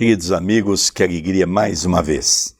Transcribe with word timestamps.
Queridos 0.00 0.32
amigos, 0.32 0.88
que 0.88 1.02
alegria 1.02 1.46
mais 1.46 1.84
uma 1.84 2.02
vez 2.02 2.56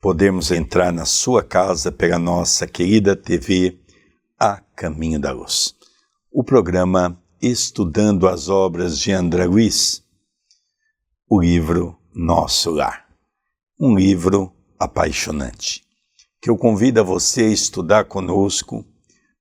podermos 0.00 0.50
entrar 0.50 0.90
na 0.90 1.04
sua 1.04 1.42
casa 1.42 1.92
pela 1.92 2.18
nossa 2.18 2.66
querida 2.66 3.14
TV 3.14 3.78
A 4.38 4.62
Caminho 4.74 5.20
da 5.20 5.30
Luz. 5.30 5.74
O 6.32 6.42
programa 6.42 7.22
Estudando 7.38 8.26
as 8.26 8.48
Obras 8.48 8.98
de 8.98 9.12
André 9.12 9.44
Luiz, 9.44 10.02
o 11.28 11.38
livro 11.38 11.98
Nosso 12.14 12.70
Lar. 12.70 13.06
Um 13.78 13.94
livro 13.94 14.50
apaixonante, 14.78 15.82
que 16.40 16.48
eu 16.48 16.56
convido 16.56 17.00
a 17.00 17.02
você 17.04 17.42
a 17.42 17.48
estudar 17.48 18.06
conosco 18.06 18.86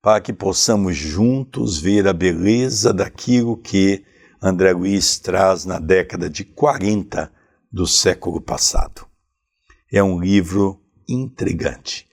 para 0.01 0.19
que 0.19 0.33
possamos 0.33 0.97
juntos 0.97 1.79
ver 1.79 2.05
a 2.05 2.11
beleza 2.11 2.93
daquilo 2.93 3.55
que 3.55 4.03
André 4.41 4.71
Luiz 4.71 5.19
traz 5.19 5.65
na 5.65 5.79
década 5.79 6.29
de 6.29 6.45
40 6.45 7.29
do 7.69 7.85
século 7.85 8.39
passado. 8.39 9.05
É 9.91 10.01
um 10.01 10.19
livro 10.19 10.81
intrigante. 11.07 12.07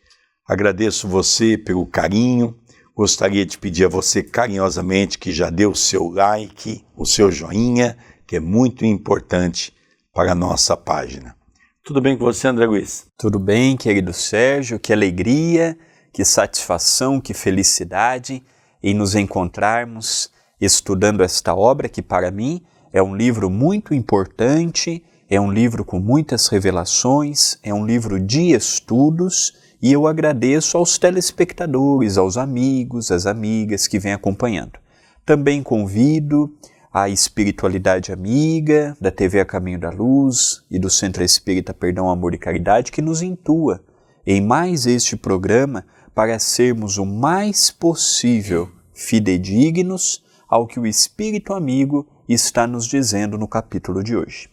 Agradeço 0.45 1.07
você 1.07 1.57
pelo 1.57 1.87
carinho. 1.87 2.59
Gostaria 2.97 3.47
de 3.47 3.57
pedir 3.57 3.85
a 3.85 3.89
você 3.89 4.25
carinhosamente 4.25 5.19
que 5.19 5.31
já 5.31 5.51
deu 5.51 5.71
o 5.71 5.77
seu 5.77 6.09
like, 6.09 6.85
o 6.97 7.07
seu 7.07 7.31
joinha, 7.31 7.97
que 8.27 8.37
é 8.37 8.41
muito 8.41 8.85
importante 8.85 9.73
para 10.13 10.33
a 10.33 10.35
nossa 10.35 10.77
página. 10.77 11.37
Tudo 11.85 12.01
bem 12.01 12.19
com 12.19 12.25
você, 12.25 12.49
André 12.49 12.67
Luiz? 12.67 13.07
Tudo 13.17 13.39
bem, 13.39 13.77
querido 13.77 14.13
Sérgio. 14.13 14.81
Que 14.81 14.93
alegria, 14.93 15.79
que 16.13 16.25
satisfação, 16.25 17.21
que 17.21 17.33
felicidade 17.33 18.43
em 18.83 18.95
nos 18.95 19.15
encontrarmos 19.15 20.35
estudando 20.61 21.23
esta 21.23 21.55
obra 21.55 21.89
que, 21.89 22.03
para 22.03 22.31
mim, 22.31 22.63
é 22.93 23.03
um 23.03 23.15
livro 23.15 23.51
muito 23.51 23.93
importante, 23.93 25.05
é 25.29 25.41
um 25.41 25.51
livro 25.51 25.85
com 25.85 25.99
muitas 25.99 26.49
revelações, 26.49 27.59
é 27.63 27.75
um 27.75 27.85
livro 27.85 28.19
de 28.19 28.53
estudos 28.53 29.55
e 29.83 29.93
eu 29.93 30.07
agradeço 30.07 30.79
aos 30.79 30.99
telespectadores, 30.99 32.17
aos 32.17 32.37
amigos, 32.37 33.11
às 33.11 33.27
amigas 33.27 33.87
que 33.87 33.99
vêm 33.99 34.13
acompanhando. 34.13 34.79
Também 35.25 35.63
convido 35.63 36.55
a 36.93 37.11
espiritualidade 37.11 38.11
amiga 38.11 38.97
da 38.99 39.11
TV 39.11 39.41
A 39.41 39.45
Caminho 39.45 39.79
da 39.79 39.91
Luz 39.91 40.63
e 40.71 40.79
do 40.79 40.89
Centro 40.89 41.23
Espírita 41.23 41.75
Perdão, 41.75 42.09
Amor 42.09 42.33
e 42.33 42.39
Caridade 42.39 42.91
que 42.91 43.03
nos 43.03 43.21
intua 43.21 43.85
em 44.27 44.41
mais 44.41 44.87
este 44.87 45.15
programa 45.17 45.85
para 46.15 46.39
sermos 46.39 46.97
o 46.97 47.05
mais 47.05 47.71
possível 47.71 48.71
fidedignos 48.95 50.25
ao 50.49 50.67
que 50.67 50.79
o 50.79 50.87
Espírito 50.87 51.53
amigo 51.53 52.07
está 52.29 52.67
nos 52.67 52.87
dizendo 52.87 53.37
no 53.37 53.49
capítulo 53.49 54.03
de 54.03 54.17
hoje. 54.17 54.49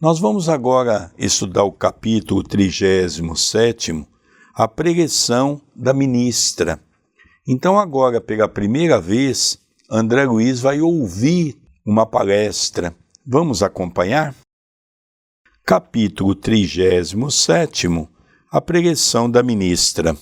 Nós 0.00 0.18
vamos 0.18 0.48
agora 0.48 1.12
estudar 1.16 1.62
o 1.62 1.70
capítulo 1.70 2.42
37, 2.42 4.04
a 4.54 4.66
pregação 4.66 5.60
da 5.76 5.92
ministra. 5.92 6.82
Então, 7.46 7.78
agora, 7.78 8.20
pela 8.20 8.48
primeira 8.48 9.00
vez, 9.00 9.58
André 9.88 10.24
Luiz 10.24 10.60
vai 10.60 10.80
ouvir 10.80 11.56
uma 11.86 12.04
palestra. 12.04 12.94
Vamos 13.24 13.62
acompanhar? 13.62 14.34
Capítulo 15.64 16.34
37, 16.34 17.86
a 18.50 18.60
pregação 18.60 19.30
da 19.30 19.42
ministra. 19.42 20.16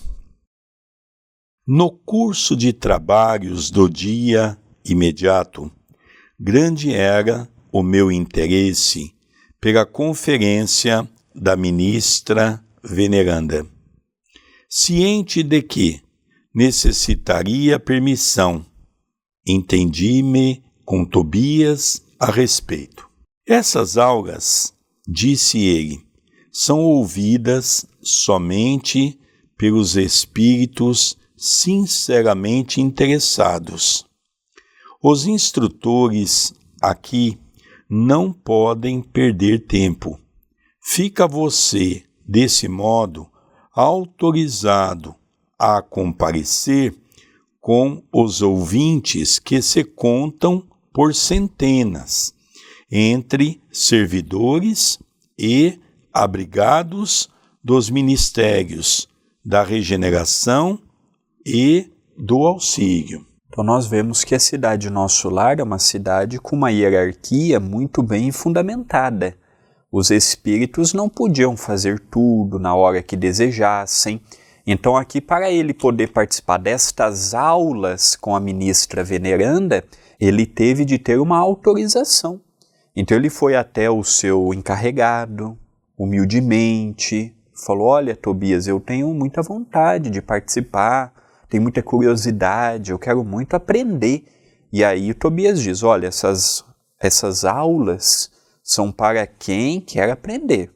No 1.66 1.90
curso 1.90 2.54
de 2.54 2.72
trabalhos 2.72 3.70
do 3.70 3.88
dia 3.88 4.59
imediato, 4.84 5.70
grande 6.38 6.92
era 6.92 7.48
o 7.72 7.82
meu 7.82 8.10
interesse 8.10 9.14
pela 9.60 9.84
conferência 9.84 11.08
da 11.34 11.56
ministra 11.56 12.64
veneranda. 12.82 13.66
Ciente 14.68 15.42
de 15.42 15.62
que 15.62 16.00
necessitaria 16.54 17.78
permissão, 17.78 18.64
entendi-me 19.46 20.62
com 20.84 21.04
Tobias 21.04 22.02
a 22.18 22.30
respeito. 22.30 23.08
Essas 23.46 23.96
aulas, 23.96 24.72
disse 25.06 25.58
ele, 25.58 26.00
são 26.52 26.80
ouvidas 26.80 27.86
somente 28.02 29.18
pelos 29.56 29.96
espíritos 29.96 31.16
sinceramente 31.36 32.80
interessados. 32.80 34.04
Os 35.02 35.26
instrutores 35.26 36.52
aqui 36.78 37.38
não 37.88 38.30
podem 38.30 39.00
perder 39.00 39.60
tempo. 39.66 40.20
Fica 40.82 41.26
você, 41.26 42.04
desse 42.28 42.68
modo, 42.68 43.26
autorizado 43.72 45.14
a 45.58 45.80
comparecer 45.80 46.94
com 47.62 48.02
os 48.12 48.42
ouvintes 48.42 49.38
que 49.38 49.62
se 49.62 49.84
contam 49.84 50.68
por 50.92 51.14
centenas, 51.14 52.34
entre 52.92 53.58
servidores 53.72 54.98
e 55.38 55.78
abrigados 56.12 57.30
dos 57.64 57.88
ministérios 57.88 59.08
da 59.42 59.62
regeneração 59.62 60.78
e 61.46 61.90
do 62.18 62.46
auxílio. 62.46 63.29
Nós 63.62 63.86
vemos 63.86 64.24
que 64.24 64.34
a 64.34 64.40
cidade 64.40 64.90
Nosso 64.90 65.28
Lar 65.28 65.58
é 65.60 65.62
uma 65.62 65.78
cidade 65.78 66.38
com 66.38 66.56
uma 66.56 66.70
hierarquia 66.70 67.60
muito 67.60 68.02
bem 68.02 68.32
fundamentada. 68.32 69.36
Os 69.92 70.10
espíritos 70.10 70.94
não 70.94 71.08
podiam 71.08 71.56
fazer 71.56 71.98
tudo 71.98 72.58
na 72.58 72.74
hora 72.74 73.02
que 73.02 73.16
desejassem. 73.16 74.20
Então 74.66 74.96
aqui 74.96 75.20
para 75.20 75.50
ele 75.50 75.74
poder 75.74 76.12
participar 76.12 76.58
destas 76.58 77.34
aulas 77.34 78.14
com 78.16 78.36
a 78.36 78.40
ministra 78.40 79.02
veneranda, 79.02 79.84
ele 80.18 80.46
teve 80.46 80.84
de 80.84 80.98
ter 80.98 81.18
uma 81.18 81.38
autorização. 81.38 82.40
Então 82.94 83.16
ele 83.16 83.30
foi 83.30 83.56
até 83.56 83.90
o 83.90 84.02
seu 84.04 84.54
encarregado, 84.54 85.58
humildemente, 85.98 87.34
falou: 87.54 87.88
Olha, 87.88 88.14
Tobias, 88.14 88.66
eu 88.66 88.80
tenho 88.80 89.12
muita 89.12 89.42
vontade 89.42 90.08
de 90.08 90.22
participar 90.22 91.19
tenho 91.50 91.64
muita 91.64 91.82
curiosidade, 91.82 92.92
eu 92.92 92.98
quero 92.98 93.24
muito 93.24 93.54
aprender. 93.54 94.24
E 94.72 94.84
aí 94.84 95.10
o 95.10 95.14
Tobias 95.14 95.60
diz: 95.60 95.82
olha, 95.82 96.06
essas, 96.06 96.64
essas 96.98 97.44
aulas 97.44 98.30
são 98.62 98.92
para 98.92 99.26
quem 99.26 99.80
quer 99.80 100.08
aprender. 100.10 100.70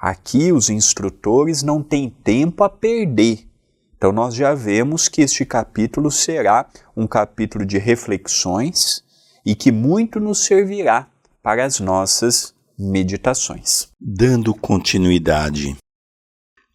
Aqui 0.00 0.52
os 0.52 0.70
instrutores 0.70 1.62
não 1.62 1.82
têm 1.82 2.08
tempo 2.08 2.62
a 2.62 2.70
perder. 2.70 3.48
Então 3.96 4.12
nós 4.12 4.34
já 4.34 4.54
vemos 4.54 5.08
que 5.08 5.22
este 5.22 5.44
capítulo 5.44 6.10
será 6.10 6.68
um 6.96 7.06
capítulo 7.06 7.64
de 7.64 7.78
reflexões 7.78 9.02
e 9.44 9.54
que 9.56 9.72
muito 9.72 10.20
nos 10.20 10.44
servirá 10.44 11.08
para 11.42 11.64
as 11.64 11.80
nossas 11.80 12.54
meditações. 12.78 13.88
Dando 13.98 14.54
continuidade, 14.54 15.76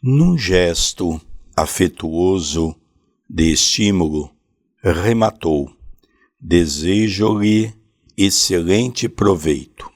num 0.01 0.37
gesto 0.37 1.21
afetuoso 1.55 2.75
de 3.33 3.53
estímulo, 3.53 4.29
rematou: 4.83 5.71
Desejo-lhe 6.37 7.73
excelente 8.17 9.07
proveito. 9.07 9.89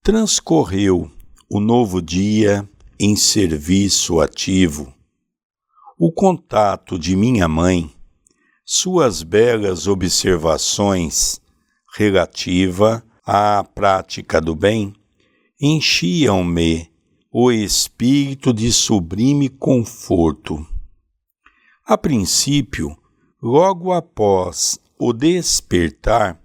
Transcorreu 0.00 1.10
o 1.50 1.58
novo 1.58 2.00
dia 2.00 2.68
em 3.00 3.16
serviço 3.16 4.20
ativo. 4.20 4.94
O 5.98 6.12
contato 6.12 6.96
de 6.96 7.16
minha 7.16 7.48
mãe, 7.48 7.90
suas 8.64 9.24
belas 9.24 9.88
observações 9.88 11.40
relativa 11.96 13.02
à 13.26 13.64
prática 13.64 14.40
do 14.40 14.54
bem, 14.54 14.92
enchiam-me 15.60 16.88
o 17.32 17.50
espírito 17.50 18.52
de 18.52 18.72
sublime 18.72 19.48
conforto 19.48 20.64
a 21.86 21.96
princípio, 21.96 22.96
logo 23.40 23.92
após 23.92 24.76
o 24.98 25.12
despertar, 25.12 26.40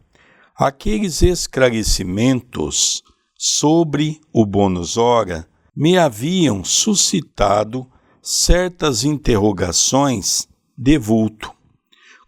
aqueles 0.55 1.23
esclarecimentos 1.23 3.01
sobre 3.35 4.21
o 4.31 4.45
bônus 4.45 4.97
hora 4.97 5.47
me 5.75 5.97
haviam 5.97 6.63
suscitado 6.63 7.87
certas 8.21 9.03
interrogações 9.03 10.47
de 10.77 10.99
vulto. 10.99 11.51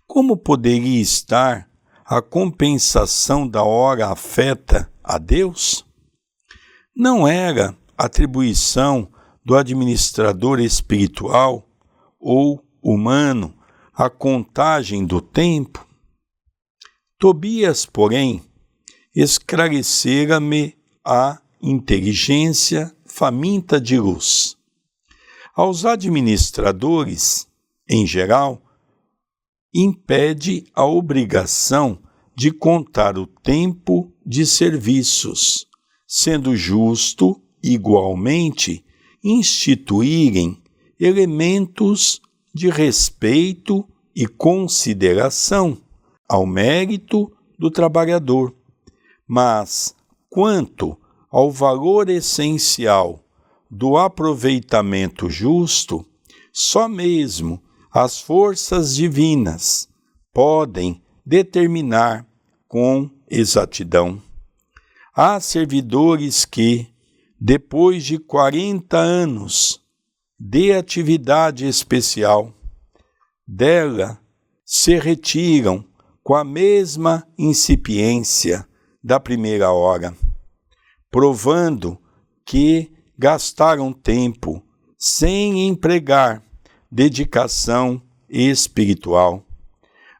Como 0.08 0.36
poderia 0.36 1.00
estar 1.00 1.70
a 2.04 2.20
compensação 2.20 3.48
da 3.48 3.64
hora 3.64 4.08
afeta 4.08 4.92
a 5.04 5.20
Deus? 5.20 5.86
Não 6.96 7.28
era 7.28 7.78
atribuição 7.96 9.08
do 9.46 9.56
administrador 9.56 10.60
espiritual 10.60 11.70
ou 12.20 12.63
humano 12.84 13.56
a 13.94 14.10
contagem 14.10 15.06
do 15.06 15.22
tempo? 15.22 15.88
Tobias, 17.18 17.86
porém, 17.86 18.42
esclarecera-me 19.16 20.76
a 21.06 21.40
inteligência 21.62 22.94
faminta 23.06 23.80
de 23.80 23.98
luz. 23.98 24.58
Aos 25.56 25.86
administradores, 25.86 27.48
em 27.88 28.06
geral, 28.06 28.62
impede 29.74 30.66
a 30.74 30.86
obrigação 30.86 32.00
de 32.36 32.52
contar 32.52 33.18
o 33.18 33.28
tempo 33.28 34.12
de 34.26 34.46
serviços, 34.46 35.68
sendo 36.08 36.56
justo, 36.56 37.40
igualmente, 37.64 38.84
instituírem 39.24 40.62
elementos 41.00 42.20
de 42.54 42.70
respeito 42.70 43.88
e 44.16 44.28
consideração 44.28 45.78
ao 46.30 46.46
mérito 46.46 47.32
do 47.58 47.72
trabalhador. 47.72 48.54
Mas, 49.28 49.96
quanto 50.30 50.98
ao 51.32 51.52
valor 51.52 52.10
essencial 52.10 53.24
do 53.70 53.98
aproveitamento 53.98 55.30
justo, 55.30 56.06
só 56.52 56.88
mesmo 56.88 57.62
as 57.92 58.20
forças 58.20 58.96
divinas 58.96 59.90
podem 60.32 61.02
determinar 61.26 62.28
com 62.68 63.10
exatidão. 63.30 64.22
Há 65.16 65.40
servidores 65.40 66.46
que, 66.46 66.88
depois 67.40 68.04
de 68.04 68.18
40 68.18 68.98
anos 68.98 69.83
de 70.40 70.74
atividade 70.74 71.68
especial, 71.68 72.54
dela 73.48 74.20
se 74.66 74.98
retiram 74.98 75.86
com 76.24 76.36
a 76.36 76.44
mesma 76.44 77.28
incipiência 77.38 78.68
da 79.04 79.20
primeira 79.20 79.72
hora, 79.72 80.16
provando 81.12 82.00
que 82.46 82.92
gastaram 83.18 83.92
tempo 83.92 84.64
sem 84.98 85.68
empregar 85.68 86.44
dedicação 86.92 88.02
espiritual. 88.30 89.46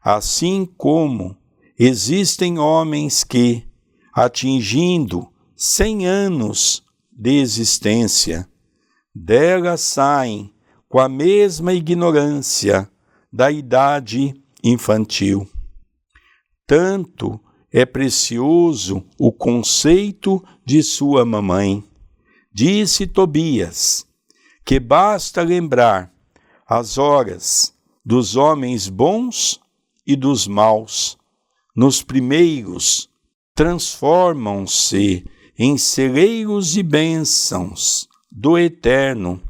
Assim 0.02 0.66
como 0.76 1.36
existem 1.78 2.58
homens 2.58 3.24
que, 3.24 3.66
atingindo 4.12 5.26
cem 5.56 6.06
anos 6.06 6.82
de 7.10 7.40
existência, 7.40 8.46
dela 9.14 9.76
saem 9.76 10.52
com 10.88 10.98
a 10.98 11.08
mesma 11.08 11.72
ignorância 11.72 12.90
da 13.32 13.50
idade 13.50 14.34
infantil. 14.62 15.48
Tanto 16.66 17.40
é 17.72 17.84
precioso 17.84 19.04
o 19.18 19.30
conceito 19.30 20.42
de 20.64 20.82
sua 20.82 21.24
mamãe. 21.24 21.84
Disse 22.52 23.06
Tobias 23.06 24.06
que 24.64 24.80
basta 24.80 25.42
lembrar 25.42 26.12
as 26.66 26.96
horas 26.96 27.74
dos 28.04 28.36
homens 28.36 28.88
bons 28.88 29.60
e 30.06 30.16
dos 30.16 30.46
maus. 30.46 31.18
Nos 31.76 32.02
primeiros, 32.02 33.10
transformam-se 33.54 35.24
em 35.58 35.76
celeiros 35.76 36.76
e 36.76 36.82
bênçãos 36.82 38.08
do 38.34 38.58
Eterno. 38.58 39.40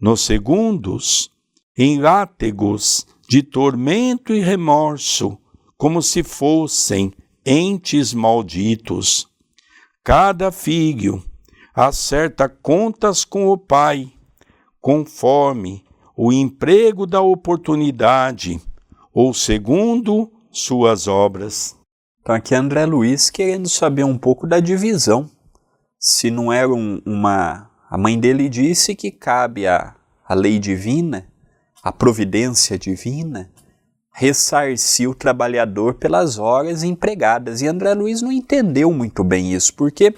Nos 0.00 0.20
segundos, 0.20 1.30
em 1.76 1.98
látegos 2.00 3.06
de 3.28 3.42
tormento 3.42 4.32
e 4.32 4.40
remorso, 4.40 5.36
como 5.76 6.00
se 6.00 6.22
fossem 6.22 7.12
entes 7.44 8.14
malditos. 8.14 9.26
Cada 10.04 10.52
filho 10.52 11.22
acerta 11.74 12.48
contas 12.48 13.24
com 13.24 13.48
o 13.48 13.58
pai, 13.58 14.12
conforme 14.80 15.84
o 16.16 16.32
emprego 16.32 17.06
da 17.06 17.20
oportunidade 17.20 18.60
ou 19.12 19.34
segundo 19.34 20.30
suas 20.50 21.06
obras. 21.06 21.76
Então 22.20 22.34
aqui 22.34 22.54
André 22.54 22.84
Luiz 22.84 23.30
querendo 23.30 23.68
saber 23.68 24.04
um 24.04 24.18
pouco 24.18 24.46
da 24.46 24.60
divisão. 24.60 25.28
Se 25.98 26.30
não 26.30 26.52
era 26.52 26.68
um, 26.68 27.00
uma... 27.04 27.69
A 27.90 27.98
mãe 27.98 28.16
dele 28.16 28.48
disse 28.48 28.94
que 28.94 29.10
cabe 29.10 29.66
a 29.66 29.96
lei 30.30 30.60
divina, 30.60 31.26
a 31.82 31.90
providência 31.90 32.78
divina, 32.78 33.50
ressarcir 34.12 35.10
o 35.10 35.14
trabalhador 35.14 35.94
pelas 35.94 36.38
horas 36.38 36.84
empregadas. 36.84 37.60
E 37.60 37.66
André 37.66 37.92
Luiz 37.94 38.22
não 38.22 38.30
entendeu 38.30 38.92
muito 38.92 39.24
bem 39.24 39.52
isso, 39.52 39.74
porque 39.74 40.14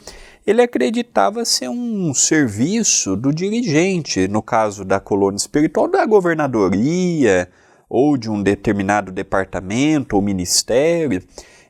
ele 0.46 0.60
acreditava 0.60 1.46
ser 1.46 1.70
um 1.70 2.12
serviço 2.12 3.16
do 3.16 3.32
dirigente, 3.32 4.28
no 4.28 4.42
caso 4.42 4.84
da 4.84 5.00
colônia 5.00 5.38
espiritual, 5.38 5.88
da 5.88 6.04
governadoria, 6.04 7.48
ou 7.88 8.18
de 8.18 8.28
um 8.28 8.42
determinado 8.42 9.10
departamento 9.10 10.14
ou 10.14 10.20
ministério, 10.20 11.22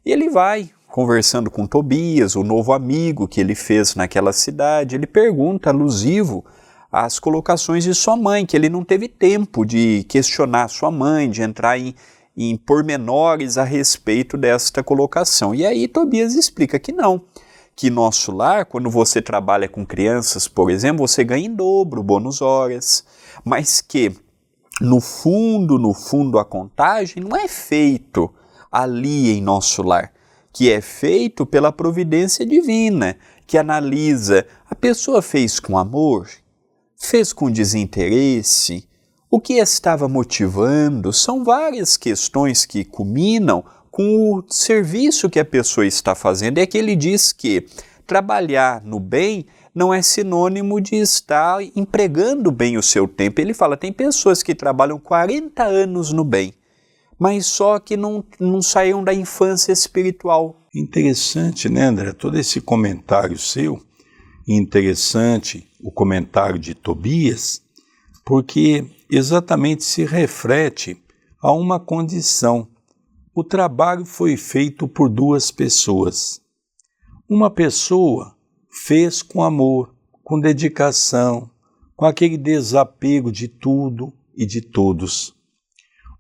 e 0.04 0.10
ele 0.10 0.30
vai 0.30 0.70
conversando 0.92 1.50
com 1.50 1.66
Tobias, 1.66 2.36
o 2.36 2.44
novo 2.44 2.70
amigo 2.74 3.26
que 3.26 3.40
ele 3.40 3.54
fez 3.54 3.94
naquela 3.94 4.30
cidade, 4.30 4.94
ele 4.94 5.06
pergunta 5.06 5.70
alusivo 5.70 6.44
às 6.92 7.18
colocações 7.18 7.82
de 7.82 7.94
sua 7.94 8.14
mãe, 8.14 8.44
que 8.44 8.54
ele 8.54 8.68
não 8.68 8.84
teve 8.84 9.08
tempo 9.08 9.64
de 9.64 10.04
questionar 10.06 10.68
sua 10.68 10.90
mãe, 10.90 11.30
de 11.30 11.40
entrar 11.40 11.78
em, 11.78 11.94
em 12.36 12.58
pormenores 12.58 13.56
a 13.56 13.64
respeito 13.64 14.36
desta 14.36 14.82
colocação. 14.82 15.54
E 15.54 15.64
aí 15.64 15.88
Tobias 15.88 16.34
explica 16.34 16.78
que 16.78 16.92
não, 16.92 17.22
que 17.74 17.88
nosso 17.88 18.30
lar, 18.30 18.66
quando 18.66 18.90
você 18.90 19.22
trabalha 19.22 19.70
com 19.70 19.86
crianças, 19.86 20.46
por 20.46 20.70
exemplo, 20.70 21.08
você 21.08 21.24
ganha 21.24 21.46
em 21.46 21.54
dobro, 21.54 22.02
bônus 22.02 22.42
horas, 22.42 23.02
mas 23.42 23.80
que 23.80 24.14
no 24.78 25.00
fundo, 25.00 25.78
no 25.78 25.94
fundo, 25.94 26.38
a 26.38 26.44
contagem 26.44 27.22
não 27.22 27.34
é 27.34 27.48
feito 27.48 28.30
ali 28.70 29.30
em 29.30 29.40
nosso 29.40 29.82
lar, 29.82 30.12
que 30.52 30.70
é 30.70 30.80
feito 30.80 31.46
pela 31.46 31.72
providência 31.72 32.44
divina, 32.44 33.16
que 33.46 33.56
analisa 33.56 34.46
a 34.68 34.74
pessoa 34.74 35.22
fez 35.22 35.58
com 35.58 35.78
amor, 35.78 36.28
fez 36.96 37.32
com 37.32 37.50
desinteresse, 37.50 38.88
o 39.30 39.40
que 39.40 39.54
estava 39.54 40.08
motivando, 40.08 41.10
são 41.10 41.42
várias 41.42 41.96
questões 41.96 42.66
que 42.66 42.84
culminam 42.84 43.64
com 43.90 44.34
o 44.34 44.44
serviço 44.48 45.30
que 45.30 45.40
a 45.40 45.44
pessoa 45.44 45.86
está 45.86 46.14
fazendo. 46.14 46.58
É 46.58 46.66
que 46.66 46.76
ele 46.76 46.94
diz 46.94 47.32
que 47.32 47.66
trabalhar 48.06 48.82
no 48.84 49.00
bem 49.00 49.46
não 49.74 49.92
é 49.92 50.02
sinônimo 50.02 50.80
de 50.80 50.96
estar 50.96 51.62
empregando 51.74 52.50
bem 52.50 52.76
o 52.76 52.82
seu 52.82 53.08
tempo. 53.08 53.40
Ele 53.40 53.54
fala: 53.54 53.76
tem 53.76 53.92
pessoas 53.92 54.42
que 54.42 54.54
trabalham 54.54 54.98
40 54.98 55.62
anos 55.62 56.12
no 56.12 56.24
bem, 56.24 56.52
mas 57.22 57.46
só 57.46 57.78
que 57.78 57.96
não, 57.96 58.24
não 58.40 58.60
saíram 58.60 59.04
da 59.04 59.14
infância 59.14 59.70
espiritual. 59.70 60.66
Interessante, 60.74 61.68
né, 61.68 61.84
André? 61.84 62.12
Todo 62.12 62.36
esse 62.36 62.60
comentário 62.60 63.38
seu, 63.38 63.80
interessante 64.44 65.70
o 65.80 65.92
comentário 65.92 66.58
de 66.58 66.74
Tobias, 66.74 67.62
porque 68.24 68.84
exatamente 69.08 69.84
se 69.84 70.04
reflete 70.04 71.00
a 71.40 71.52
uma 71.52 71.78
condição. 71.78 72.66
O 73.32 73.44
trabalho 73.44 74.04
foi 74.04 74.36
feito 74.36 74.88
por 74.88 75.08
duas 75.08 75.52
pessoas. 75.52 76.40
Uma 77.28 77.52
pessoa 77.52 78.34
fez 78.68 79.22
com 79.22 79.44
amor, 79.44 79.94
com 80.24 80.40
dedicação, 80.40 81.48
com 81.94 82.04
aquele 82.04 82.36
desapego 82.36 83.30
de 83.30 83.46
tudo 83.46 84.12
e 84.36 84.44
de 84.44 84.60
todos. 84.60 85.40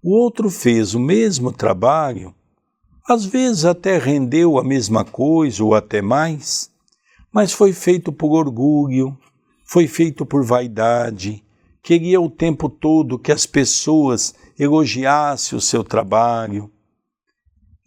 O 0.02 0.16
outro 0.16 0.50
fez 0.50 0.94
o 0.94 1.00
mesmo 1.00 1.52
trabalho, 1.52 2.34
às 3.08 3.24
vezes 3.24 3.64
até 3.64 3.98
rendeu 3.98 4.58
a 4.58 4.64
mesma 4.64 5.04
coisa 5.04 5.62
ou 5.62 5.74
até 5.74 6.02
mais, 6.02 6.70
mas 7.32 7.52
foi 7.52 7.72
feito 7.72 8.12
por 8.12 8.32
orgulho, 8.32 9.16
foi 9.64 9.86
feito 9.86 10.26
por 10.26 10.44
vaidade, 10.44 11.44
queria 11.82 12.20
o 12.20 12.30
tempo 12.30 12.68
todo 12.68 13.18
que 13.18 13.32
as 13.32 13.46
pessoas 13.46 14.34
elogiassem 14.58 15.56
o 15.56 15.60
seu 15.60 15.82
trabalho. 15.82 16.70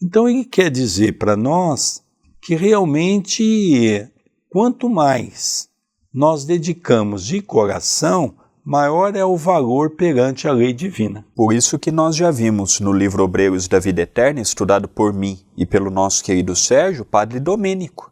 Então 0.01 0.27
ele 0.27 0.45
quer 0.45 0.71
dizer 0.71 1.17
para 1.17 1.35
nós 1.35 2.03
que 2.41 2.55
realmente 2.55 4.11
Quanto 4.55 4.89
mais 4.89 5.67
nós 6.13 6.45
dedicamos 6.45 7.25
de 7.25 7.41
coração, 7.41 8.37
maior 8.65 9.15
é 9.15 9.23
o 9.23 9.37
valor 9.37 9.91
perante 9.91 10.47
a 10.47 10.51
lei 10.51 10.73
divina. 10.73 11.23
Por 11.35 11.53
isso 11.53 11.77
que 11.77 11.91
nós 11.91 12.15
já 12.15 12.31
vimos 12.31 12.79
no 12.79 12.91
livro 12.91 13.23
Obreiros 13.23 13.67
da 13.67 13.77
Vida 13.77 14.01
Eterna, 14.01 14.41
estudado 14.41 14.87
por 14.87 15.13
mim 15.13 15.39
e 15.55 15.67
pelo 15.67 15.91
nosso 15.91 16.23
querido 16.23 16.55
Sérgio, 16.55 17.05
Padre 17.05 17.39
Domênico. 17.39 18.11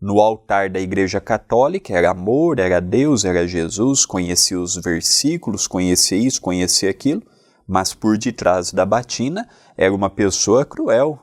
No 0.00 0.18
altar 0.18 0.68
da 0.68 0.80
Igreja 0.80 1.20
Católica 1.20 1.96
era 1.96 2.10
amor, 2.10 2.58
era 2.58 2.80
Deus, 2.80 3.24
era 3.24 3.46
Jesus, 3.46 4.04
conhecia 4.04 4.60
os 4.60 4.74
versículos, 4.74 5.68
conhecia 5.68 6.18
isso, 6.18 6.40
conhecia 6.40 6.90
aquilo, 6.90 7.22
mas 7.64 7.94
por 7.94 8.18
detrás 8.18 8.72
da 8.72 8.84
batina 8.84 9.48
era 9.76 9.94
uma 9.94 10.10
pessoa 10.10 10.64
cruel. 10.64 11.20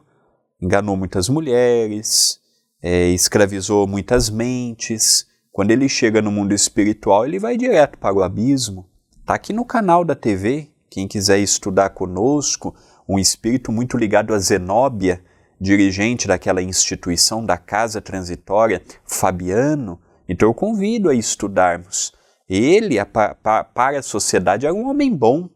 Enganou 0.61 0.95
muitas 0.95 1.27
mulheres, 1.27 2.39
é, 2.81 3.09
escravizou 3.09 3.85
muitas 3.85 4.29
mentes. 4.29 5.27
Quando 5.51 5.71
ele 5.71 5.89
chega 5.89 6.21
no 6.21 6.31
mundo 6.31 6.53
espiritual, 6.53 7.25
ele 7.25 7.39
vai 7.39 7.57
direto 7.57 7.97
para 7.97 8.15
o 8.15 8.23
abismo. 8.23 8.87
Está 9.19 9.33
aqui 9.33 9.51
no 9.51 9.65
canal 9.65 10.05
da 10.05 10.15
TV. 10.15 10.69
Quem 10.89 11.07
quiser 11.07 11.39
estudar 11.39 11.89
conosco, 11.89 12.75
um 13.07 13.17
espírito 13.17 13.71
muito 13.71 13.97
ligado 13.97 14.33
a 14.33 14.39
Zenóbia, 14.39 15.23
dirigente 15.59 16.27
daquela 16.27 16.61
instituição 16.61 17.43
da 17.43 17.57
Casa 17.57 17.99
Transitória, 17.99 18.81
Fabiano. 19.03 19.99
Então 20.27 20.47
eu 20.47 20.53
convido 20.53 21.09
a 21.09 21.15
estudarmos. 21.15 22.13
Ele, 22.47 22.95
para 23.05 23.99
a 23.99 24.01
sociedade, 24.01 24.65
era 24.65 24.73
um 24.73 24.87
homem 24.87 25.15
bom, 25.15 25.49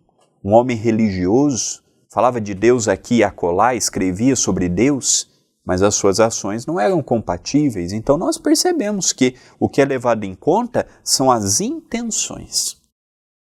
um 0.43 0.53
homem 0.53 0.75
religioso, 0.75 1.83
falava 2.12 2.41
de 2.41 2.53
Deus 2.53 2.88
aqui 2.88 3.17
e 3.17 3.23
acolá, 3.23 3.73
escrevia 3.73 4.35
sobre 4.35 4.69
Deus, 4.69 5.29
mas 5.65 5.82
as 5.82 5.96
suas 5.96 6.20
ações 6.20 6.65
não 6.65 6.79
eram 6.79 7.01
compatíveis. 7.01 7.93
Então 7.93 8.17
nós 8.17 8.38
percebemos 8.38 9.13
que 9.13 9.36
o 9.60 9.70
que 9.70 9.82
é 9.82 9.86
levado 9.86 10.24
em 10.24 10.36
conta 10.36 10.88
são 11.03 11.32
as 11.32 11.62
intenções. 11.62 12.82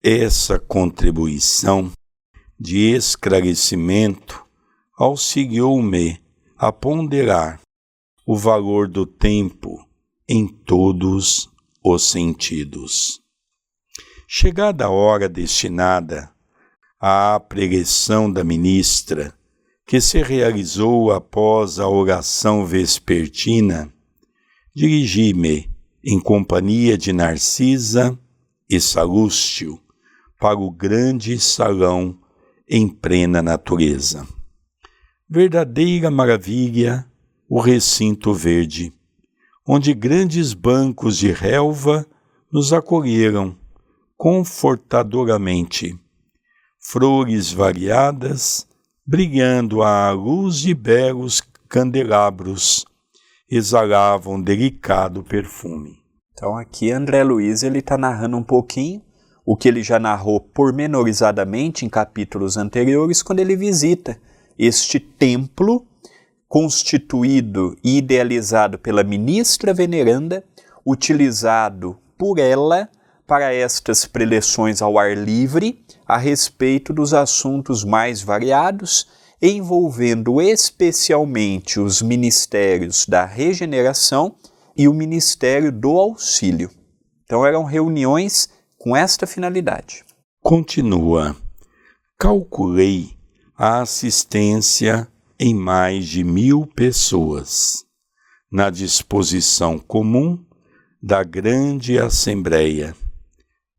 Essa 0.03 0.59
contribuição 0.59 1.91
de 2.59 2.95
esclarecimento 2.95 4.47
auxiliou-me 4.97 6.21
a 6.57 6.73
ponderar 6.73 7.61
o 8.27 8.37
valor 8.37 8.89
do 8.89 9.05
tempo 9.05 9.87
em 10.29 10.47
todos 10.47 11.51
os 11.85 12.11
sentidos. 12.11 13.21
Chegada 14.27 14.87
a 14.87 14.91
hora 14.91 15.29
destinada 15.29 16.33
à 16.99 17.39
pregação 17.39 18.31
da 18.31 18.43
ministra, 18.43 19.33
que 19.87 20.00
se 20.00 20.21
realizou 20.21 21.12
após 21.12 21.78
a 21.78 21.88
oração 21.88 22.66
vespertina, 22.66 23.93
dirigi-me, 24.75 25.71
em 26.05 26.21
companhia 26.21 26.99
de 26.99 27.12
Narcisa 27.12 28.19
e 28.69 28.81
Salúcio, 28.81 29.81
para 30.40 30.59
o 30.59 30.71
grande 30.71 31.38
salão 31.38 32.19
em 32.69 32.88
plena 32.88 33.40
natureza. 33.40 34.26
Verdadeira 35.28 36.11
maravilha 36.11 37.07
o 37.49 37.61
recinto 37.61 38.35
verde, 38.35 38.93
onde 39.64 39.95
grandes 39.95 40.52
bancos 40.52 41.16
de 41.16 41.31
relva 41.31 42.05
nos 42.52 42.73
acolheram 42.73 43.57
confortadoramente. 44.16 45.97
Flores 46.81 47.52
variadas, 47.52 48.66
brilhando 49.07 49.85
à 49.85 50.11
luz 50.11 50.59
de 50.59 50.75
belos 50.75 51.41
candelabros, 51.69 52.85
exalavam 53.49 54.43
delicado 54.43 55.23
perfume. 55.23 55.97
Então 56.33 56.57
aqui 56.57 56.91
André 56.91 57.23
Luiz 57.23 57.63
ele 57.63 57.79
está 57.79 57.97
narrando 57.97 58.37
um 58.37 58.43
pouquinho 58.43 59.01
o 59.45 59.57
que 59.57 59.69
ele 59.69 59.81
já 59.81 60.01
narrou 60.01 60.41
pormenorizadamente 60.41 61.87
em 61.87 61.89
capítulos 61.89 62.57
anteriores 62.57 63.23
quando 63.23 63.39
ele 63.39 63.55
visita 63.55 64.21
este 64.59 64.99
templo 64.99 65.87
constituído 66.49 67.77
e 67.85 67.99
idealizado 67.99 68.77
pela 68.77 69.05
ministra 69.05 69.73
veneranda, 69.73 70.43
utilizado 70.85 71.97
por 72.19 72.41
ela 72.41 72.89
para 73.26 73.52
estas 73.52 74.04
preleções 74.04 74.80
ao 74.80 74.99
ar 74.99 75.16
livre 75.16 75.85
a 76.06 76.16
respeito 76.16 76.92
dos 76.92 77.12
assuntos 77.12 77.85
mais 77.85 78.23
variados, 78.23 79.06
envolvendo 79.42 80.40
especialmente 80.40 81.80
os 81.80 82.00
ministérios 82.00 83.04
da 83.06 83.25
regeneração 83.25 84.37
e 84.76 84.87
o 84.88 84.95
ministério 84.95 85.73
do 85.73 85.99
auxílio. 85.99 86.71
Então 87.25 87.45
eram 87.45 87.64
reuniões 87.64 88.49
com 88.78 88.95
esta 88.97 89.26
finalidade. 89.26 90.04
Continua. 90.40 91.35
Calculei 92.18 93.16
a 93.59 93.80
assistência 93.80 95.09
em 95.38 95.54
mais 95.54 96.06
de 96.06 96.23
mil 96.23 96.66
pessoas, 96.66 97.85
na 98.50 98.71
disposição 98.71 99.78
comum 99.78 100.38
da 101.02 101.23
grande 101.23 101.99
Assembleia. 101.99 102.95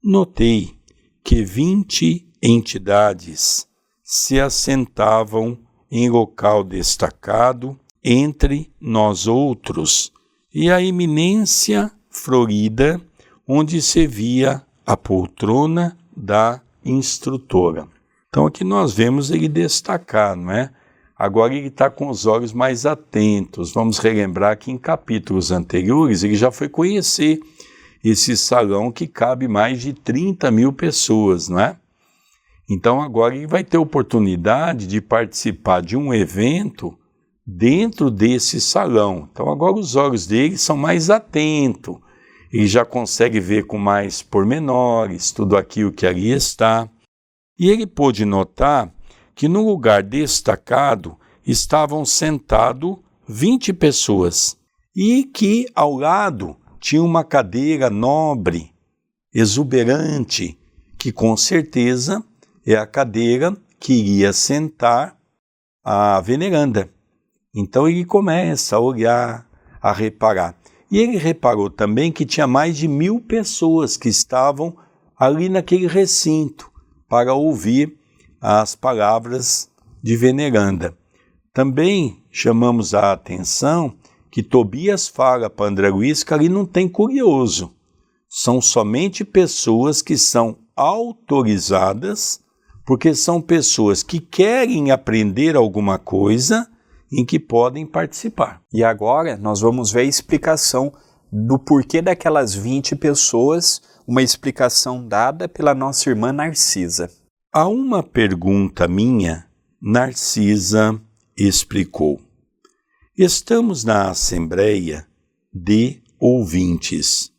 Notei 0.09 0.73
que 1.21 1.43
vinte 1.43 2.25
entidades 2.41 3.67
se 4.01 4.39
assentavam 4.39 5.59
em 5.91 6.09
local 6.09 6.63
destacado 6.63 7.77
entre 8.01 8.71
nós 8.79 9.27
outros 9.27 10.13
e 10.55 10.71
a 10.71 10.81
eminência 10.81 11.91
florida 12.09 13.01
onde 13.45 13.81
se 13.81 14.07
via 14.07 14.63
a 14.85 14.95
poltrona 14.95 15.97
da 16.15 16.61
instrutora. 16.85 17.85
Então 18.29 18.45
aqui 18.45 18.63
nós 18.63 18.93
vemos 18.93 19.29
ele 19.29 19.49
destacar, 19.49 20.37
não 20.37 20.53
é? 20.53 20.71
Agora 21.17 21.53
ele 21.53 21.67
está 21.67 21.89
com 21.89 22.07
os 22.07 22.25
olhos 22.25 22.53
mais 22.53 22.85
atentos. 22.85 23.73
Vamos 23.73 23.97
relembrar 23.97 24.57
que 24.57 24.71
em 24.71 24.77
capítulos 24.77 25.51
anteriores 25.51 26.23
ele 26.23 26.35
já 26.35 26.49
foi 26.49 26.69
conhecer 26.69 27.41
esse 28.09 28.37
salão 28.37 28.91
que 28.91 29.07
cabe 29.07 29.47
mais 29.47 29.81
de 29.81 29.93
30 29.93 30.49
mil 30.51 30.71
pessoas, 30.71 31.49
não 31.49 31.59
é? 31.59 31.77
Então 32.69 33.01
agora 33.01 33.35
ele 33.35 33.47
vai 33.47 33.63
ter 33.63 33.77
oportunidade 33.77 34.87
de 34.87 34.99
participar 34.99 35.81
de 35.81 35.95
um 35.95 36.13
evento 36.13 36.97
dentro 37.45 38.11
desse 38.11 38.59
salão. 38.59 39.27
Então 39.31 39.49
agora 39.49 39.77
os 39.77 39.95
olhos 39.95 40.27
dele 40.27 40.57
são 40.57 40.75
mais 40.75 41.09
atentos. 41.09 41.97
Ele 42.51 42.67
já 42.67 42.85
consegue 42.85 43.39
ver 43.39 43.65
com 43.65 43.77
mais 43.77 44.21
pormenores 44.21 45.31
tudo 45.31 45.55
aquilo 45.55 45.91
que 45.91 46.05
ali 46.05 46.31
está. 46.31 46.89
E 47.57 47.69
ele 47.69 47.87
pôde 47.87 48.25
notar 48.25 48.93
que 49.33 49.47
no 49.47 49.65
lugar 49.65 50.03
destacado 50.03 51.17
estavam 51.45 52.03
sentados 52.05 52.97
20 53.27 53.73
pessoas 53.73 54.57
e 54.95 55.23
que 55.23 55.67
ao 55.75 55.95
lado 55.95 56.55
tinha 56.87 57.03
uma 57.03 57.21
cadeira 57.21 57.89
nobre, 57.89 58.73
exuberante, 59.33 60.57
que 60.97 61.11
com 61.11 61.35
certeza 61.35 62.23
é 62.65 62.77
a 62.77 62.87
cadeira 62.87 63.53
que 63.77 63.91
iria 63.91 64.31
sentar 64.31 65.17
a 65.83 66.21
veneranda. 66.21 66.89
Então 67.53 67.89
ele 67.89 68.05
começa 68.05 68.77
a 68.77 68.79
olhar, 68.79 69.45
a 69.81 69.91
reparar. 69.91 70.55
E 70.89 70.97
ele 70.97 71.17
reparou 71.17 71.69
também 71.69 72.09
que 72.09 72.25
tinha 72.25 72.47
mais 72.47 72.77
de 72.77 72.87
mil 72.87 73.19
pessoas 73.19 73.97
que 73.97 74.07
estavam 74.07 74.73
ali 75.19 75.49
naquele 75.49 75.87
recinto 75.87 76.71
para 77.09 77.33
ouvir 77.33 77.99
as 78.39 78.77
palavras 78.77 79.69
de 80.01 80.15
veneranda. 80.15 80.97
Também 81.53 82.23
chamamos 82.31 82.93
a 82.93 83.11
atenção 83.11 83.93
que 84.31 84.43
Tobias 84.43 85.07
fala 85.07 85.49
para 85.49 85.67
André 85.69 85.89
Luiz 85.89 86.23
que 86.23 86.33
ali 86.33 86.49
não 86.49 86.65
tem 86.65 86.87
curioso. 86.87 87.73
São 88.29 88.61
somente 88.61 89.23
pessoas 89.23 90.01
que 90.01 90.17
são 90.17 90.57
autorizadas, 90.75 92.41
porque 92.85 93.15
são 93.15 93.41
pessoas 93.41 94.03
que 94.03 94.19
querem 94.19 94.91
aprender 94.91 95.55
alguma 95.55 95.97
coisa 95.97 96.67
em 97.11 97.25
que 97.25 97.39
podem 97.39 97.85
participar. 97.85 98.61
E 98.71 98.83
agora 98.83 99.37
nós 99.37 99.61
vamos 99.61 99.91
ver 99.91 100.01
a 100.01 100.03
explicação 100.03 100.91
do 101.31 101.57
porquê 101.57 102.01
daquelas 102.01 102.53
20 102.53 102.95
pessoas, 102.95 103.81
uma 104.07 104.21
explicação 104.21 105.05
dada 105.05 105.47
pela 105.47 105.73
nossa 105.73 106.09
irmã 106.09 106.31
Narcisa. 106.31 107.09
A 107.53 107.67
uma 107.67 108.03
pergunta 108.03 108.87
minha, 108.87 109.45
Narcisa 109.81 110.99
explicou. 111.37 112.26
Estamos 113.19 113.83
na 113.83 114.11
Assembleia 114.11 115.07
de 115.51 116.03
ouvintes. 116.19 117.33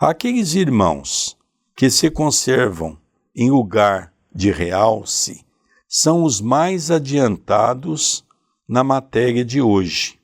Aqueles 0.00 0.54
irmãos 0.54 1.36
que 1.76 1.90
se 1.90 2.10
conservam 2.10 2.96
em 3.36 3.50
lugar 3.50 4.14
de 4.34 4.50
realce 4.50 5.44
são 5.86 6.24
os 6.24 6.40
mais 6.40 6.90
adiantados 6.90 8.24
na 8.66 8.82
matéria 8.82 9.44
de 9.44 9.60
hoje. 9.60 10.18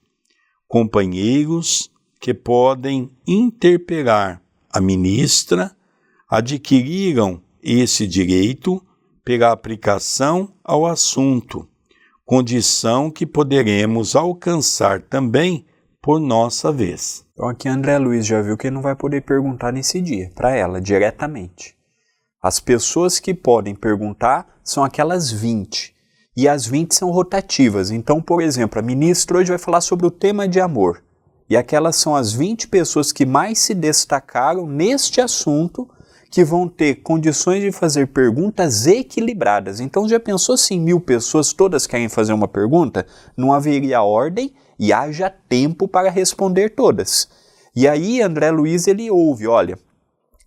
Companheiros 0.66 1.90
que 2.18 2.32
podem 2.32 3.10
interpelar 3.26 4.42
a 4.72 4.80
ministra 4.80 5.76
adquiriram 6.26 7.42
esse 7.62 8.06
direito 8.06 8.82
pela 9.22 9.52
aplicação 9.52 10.54
ao 10.64 10.86
assunto 10.86 11.68
condição 12.30 13.10
que 13.10 13.26
poderemos 13.26 14.14
alcançar 14.14 15.02
também 15.02 15.66
por 16.00 16.20
nossa 16.20 16.70
vez. 16.70 17.24
Então 17.32 17.48
aqui 17.48 17.68
André 17.68 17.98
Luiz 17.98 18.24
já 18.24 18.40
viu 18.40 18.56
que 18.56 18.68
ele 18.68 18.76
não 18.76 18.82
vai 18.82 18.94
poder 18.94 19.22
perguntar 19.22 19.72
nesse 19.72 20.00
dia, 20.00 20.30
para 20.32 20.54
ela, 20.54 20.80
diretamente. 20.80 21.74
As 22.40 22.60
pessoas 22.60 23.18
que 23.18 23.34
podem 23.34 23.74
perguntar 23.74 24.46
são 24.62 24.84
aquelas 24.84 25.32
20. 25.32 25.92
E 26.36 26.48
as 26.48 26.64
20 26.64 26.94
são 26.94 27.10
rotativas. 27.10 27.90
Então, 27.90 28.22
por 28.22 28.40
exemplo, 28.40 28.78
a 28.78 28.82
ministra 28.82 29.38
hoje 29.38 29.50
vai 29.50 29.58
falar 29.58 29.80
sobre 29.80 30.06
o 30.06 30.10
tema 30.10 30.46
de 30.46 30.60
amor. 30.60 31.02
E 31.48 31.56
aquelas 31.56 31.96
são 31.96 32.14
as 32.14 32.32
20 32.32 32.68
pessoas 32.68 33.10
que 33.10 33.26
mais 33.26 33.58
se 33.58 33.74
destacaram 33.74 34.68
neste 34.68 35.20
assunto 35.20 35.90
que 36.30 36.44
vão 36.44 36.68
ter 36.68 37.02
condições 37.02 37.60
de 37.60 37.72
fazer 37.72 38.06
perguntas 38.06 38.86
equilibradas. 38.86 39.80
Então, 39.80 40.08
já 40.08 40.20
pensou 40.20 40.56
se 40.56 40.78
mil 40.78 41.00
pessoas 41.00 41.52
todas 41.52 41.86
querem 41.86 42.08
fazer 42.08 42.32
uma 42.32 42.46
pergunta? 42.46 43.04
Não 43.36 43.52
haveria 43.52 44.02
ordem 44.02 44.54
e 44.78 44.92
haja 44.92 45.28
tempo 45.28 45.88
para 45.88 46.08
responder 46.08 46.70
todas. 46.70 47.28
E 47.74 47.88
aí, 47.88 48.22
André 48.22 48.50
Luiz, 48.50 48.86
ele 48.86 49.10
ouve, 49.10 49.46
olha, 49.46 49.76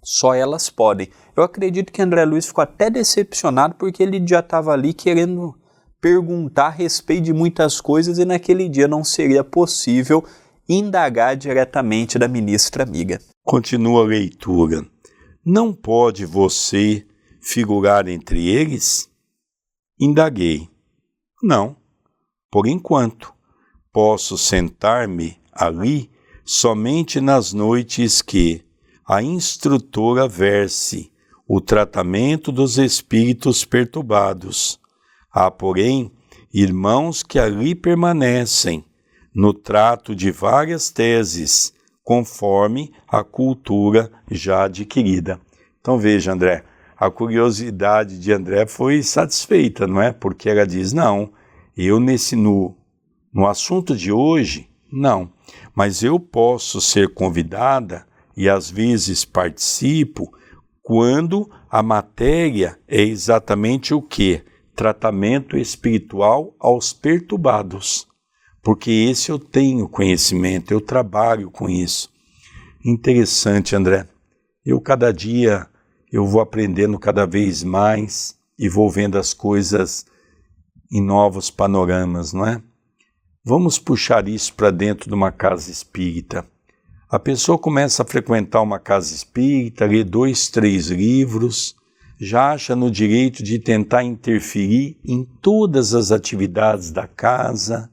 só 0.02 0.34
elas 0.34 0.70
podem. 0.70 1.10
Eu 1.36 1.44
acredito 1.44 1.92
que 1.92 2.02
André 2.02 2.24
Luiz 2.26 2.46
ficou 2.46 2.62
até 2.62 2.90
decepcionado 2.90 3.76
porque 3.76 4.02
ele 4.02 4.24
já 4.26 4.40
estava 4.40 4.72
ali 4.72 4.94
querendo 4.94 5.54
perguntar 6.02 6.68
a 6.68 6.70
respeito 6.70 7.24
de 7.24 7.34
muitas 7.34 7.80
coisas 7.80 8.18
e 8.18 8.26
naquele 8.26 8.68
dia 8.68 8.88
não 8.88 9.04
seria 9.04 9.44
possível 9.44 10.24
indagar 10.68 11.36
diretamente 11.36 12.20
da 12.20 12.28
ministra 12.28 12.84
amiga. 12.84 13.20
Continua 13.44 14.02
a 14.02 14.06
leitura. 14.06 14.93
Não 15.46 15.74
pode 15.74 16.26
você 16.26 17.06
figurar 17.42 18.08
entre 18.08 18.48
eles? 18.48 19.12
Indaguei. 20.00 20.70
Não, 21.42 21.76
por 22.50 22.66
enquanto. 22.66 23.34
Posso 23.92 24.38
sentar-me 24.38 25.38
ali 25.52 26.10
somente 26.46 27.20
nas 27.20 27.52
noites 27.52 28.22
que 28.22 28.64
a 29.06 29.22
instrutora 29.22 30.30
verse 30.30 31.12
o 31.46 31.60
tratamento 31.60 32.50
dos 32.50 32.78
espíritos 32.78 33.66
perturbados. 33.66 34.80
Há, 35.30 35.52
porém, 35.52 36.10
irmãos 36.54 37.22
que 37.22 37.38
ali 37.38 37.76
permanecem 37.76 38.86
no 39.36 39.54
trato 39.54 40.16
de 40.16 40.32
várias 40.32 40.90
teses 40.90 41.74
conforme 42.04 42.92
a 43.08 43.24
cultura 43.24 44.12
já 44.30 44.66
adquirida. 44.66 45.40
Então 45.80 45.98
veja, 45.98 46.34
André, 46.34 46.64
a 46.98 47.10
curiosidade 47.10 48.20
de 48.20 48.32
André 48.32 48.66
foi 48.66 49.02
satisfeita, 49.02 49.88
não 49.88 50.02
é? 50.02 50.12
Porque 50.12 50.50
ela 50.50 50.68
diz: 50.68 50.94
não, 50.94 51.32
eu 51.76 52.00
nesse 52.00 52.36
no, 52.36 52.76
no 53.34 53.48
assunto 53.48 53.96
de 53.96 54.12
hoje, 54.12 54.70
não, 54.92 55.32
mas 55.76 56.04
eu 56.04 56.20
posso 56.20 56.80
ser 56.80 57.14
convidada 57.14 58.06
e 58.36 58.50
às 58.50 58.70
vezes 58.70 59.26
participo 59.26 60.32
quando 60.82 61.50
a 61.70 61.82
matéria 61.82 62.78
é 62.88 63.02
exatamente 63.02 63.94
o 63.94 64.02
que? 64.02 64.44
Tratamento 64.76 65.56
espiritual 65.56 66.56
aos 66.60 66.94
perturbados 66.94 68.08
porque 68.64 68.90
esse 68.90 69.30
eu 69.30 69.38
tenho 69.38 69.90
conhecimento, 69.90 70.72
eu 70.72 70.80
trabalho 70.80 71.52
com 71.52 71.70
isso. 71.70 72.10
Interessante, 72.84 73.76
André. 73.76 74.08
Eu 74.66 74.80
cada 74.80 75.12
dia 75.12 75.68
eu 76.10 76.26
vou 76.26 76.40
aprendendo 76.40 76.98
cada 76.98 77.26
vez 77.26 77.64
mais 77.64 78.38
e 78.58 78.70
vou 78.70 78.90
vendo 78.90 79.18
as 79.18 79.34
coisas 79.34 80.06
em 80.90 81.02
novos 81.02 81.50
panoramas, 81.50 82.32
não 82.32 82.46
é? 82.46 82.62
Vamos 83.44 83.78
puxar 83.78 84.28
isso 84.30 84.54
para 84.54 84.72
dentro 84.72 85.10
de 85.10 85.14
uma 85.14 85.32
casa 85.32 85.70
espírita. 85.70 86.48
A 87.10 87.20
pessoa 87.20 87.58
começa 87.58 88.04
a 88.04 88.06
frequentar 88.06 88.62
uma 88.62 88.80
casa 88.80 89.14
espírita, 89.14 89.86
lê 89.86 90.04
dois, 90.04 90.48
três 90.50 90.88
livros, 90.88 91.76
já 92.18 92.54
acha 92.54 92.76
no 92.76 92.90
direito 92.90 93.44
de 93.44 93.60
tentar 93.60 94.04
interferir 94.04 94.98
em 95.04 95.26
todas 95.42 95.94
as 95.94 96.12
atividades 96.12 96.92
da 96.92 97.06
casa, 97.06 97.90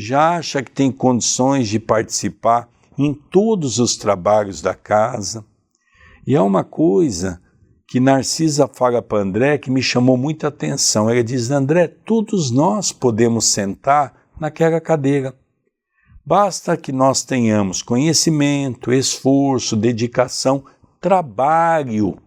já 0.00 0.36
acha 0.36 0.62
que 0.62 0.70
tem 0.70 0.90
condições 0.90 1.68
de 1.68 1.78
participar 1.78 2.68
em 2.98 3.12
todos 3.12 3.78
os 3.78 3.96
trabalhos 3.96 4.60
da 4.60 4.74
casa. 4.74 5.44
E 6.26 6.34
é 6.34 6.40
uma 6.40 6.64
coisa 6.64 7.40
que 7.86 7.98
Narcisa 7.98 8.68
fala 8.68 9.02
para 9.02 9.22
André 9.22 9.58
que 9.58 9.70
me 9.70 9.82
chamou 9.82 10.16
muita 10.16 10.48
atenção. 10.48 11.10
Ela 11.10 11.24
diz: 11.24 11.50
André, 11.50 11.88
todos 11.88 12.50
nós 12.50 12.92
podemos 12.92 13.46
sentar 13.46 14.14
naquela 14.38 14.80
cadeira. 14.80 15.34
Basta 16.24 16.76
que 16.76 16.92
nós 16.92 17.24
tenhamos 17.24 17.82
conhecimento, 17.82 18.92
esforço, 18.92 19.74
dedicação, 19.74 20.64
trabalho. 21.00 22.18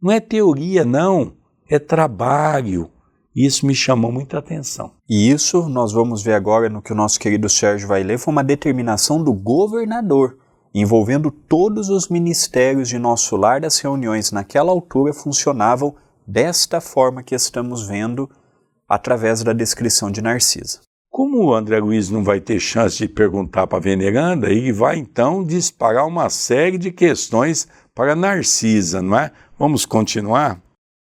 Não 0.00 0.12
é 0.12 0.20
teoria, 0.20 0.84
não, 0.84 1.34
é 1.68 1.78
trabalho. 1.78 2.90
Isso 3.34 3.64
me 3.64 3.74
chamou 3.74 4.10
muita 4.10 4.38
atenção. 4.38 4.92
E 5.08 5.30
isso 5.30 5.68
nós 5.68 5.92
vamos 5.92 6.22
ver 6.22 6.32
agora 6.32 6.68
no 6.68 6.82
que 6.82 6.92
o 6.92 6.96
nosso 6.96 7.18
querido 7.18 7.48
Sérgio 7.48 7.86
vai 7.86 8.02
ler, 8.02 8.18
foi 8.18 8.32
uma 8.32 8.42
determinação 8.42 9.22
do 9.22 9.32
governador, 9.32 10.36
envolvendo 10.74 11.30
todos 11.30 11.88
os 11.88 12.08
ministérios 12.08 12.88
de 12.88 12.98
nosso 12.98 13.36
lar. 13.36 13.64
As 13.64 13.78
reuniões 13.78 14.32
naquela 14.32 14.72
altura 14.72 15.12
funcionavam 15.12 15.94
desta 16.26 16.80
forma 16.80 17.22
que 17.22 17.34
estamos 17.34 17.86
vendo 17.86 18.28
através 18.88 19.44
da 19.44 19.52
descrição 19.52 20.10
de 20.10 20.20
Narcisa. 20.20 20.80
Como 21.08 21.44
o 21.44 21.54
André 21.54 21.78
Luiz 21.78 22.10
não 22.10 22.24
vai 22.24 22.40
ter 22.40 22.58
chance 22.58 22.98
de 22.98 23.08
perguntar 23.08 23.66
para 23.66 23.78
a 23.78 23.82
veneranda, 23.82 24.48
ele 24.48 24.72
vai 24.72 24.96
então 24.96 25.44
disparar 25.44 26.06
uma 26.06 26.28
série 26.30 26.78
de 26.78 26.90
questões 26.90 27.68
para 27.94 28.16
Narcisa, 28.16 29.00
não 29.00 29.16
é? 29.16 29.30
Vamos 29.56 29.86
continuar? 29.86 30.60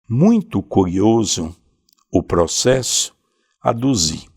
Muito 0.09 0.61
curioso 0.61 1.55
o 2.13 2.21
processo, 2.21 3.15
aduzi. 3.59 4.27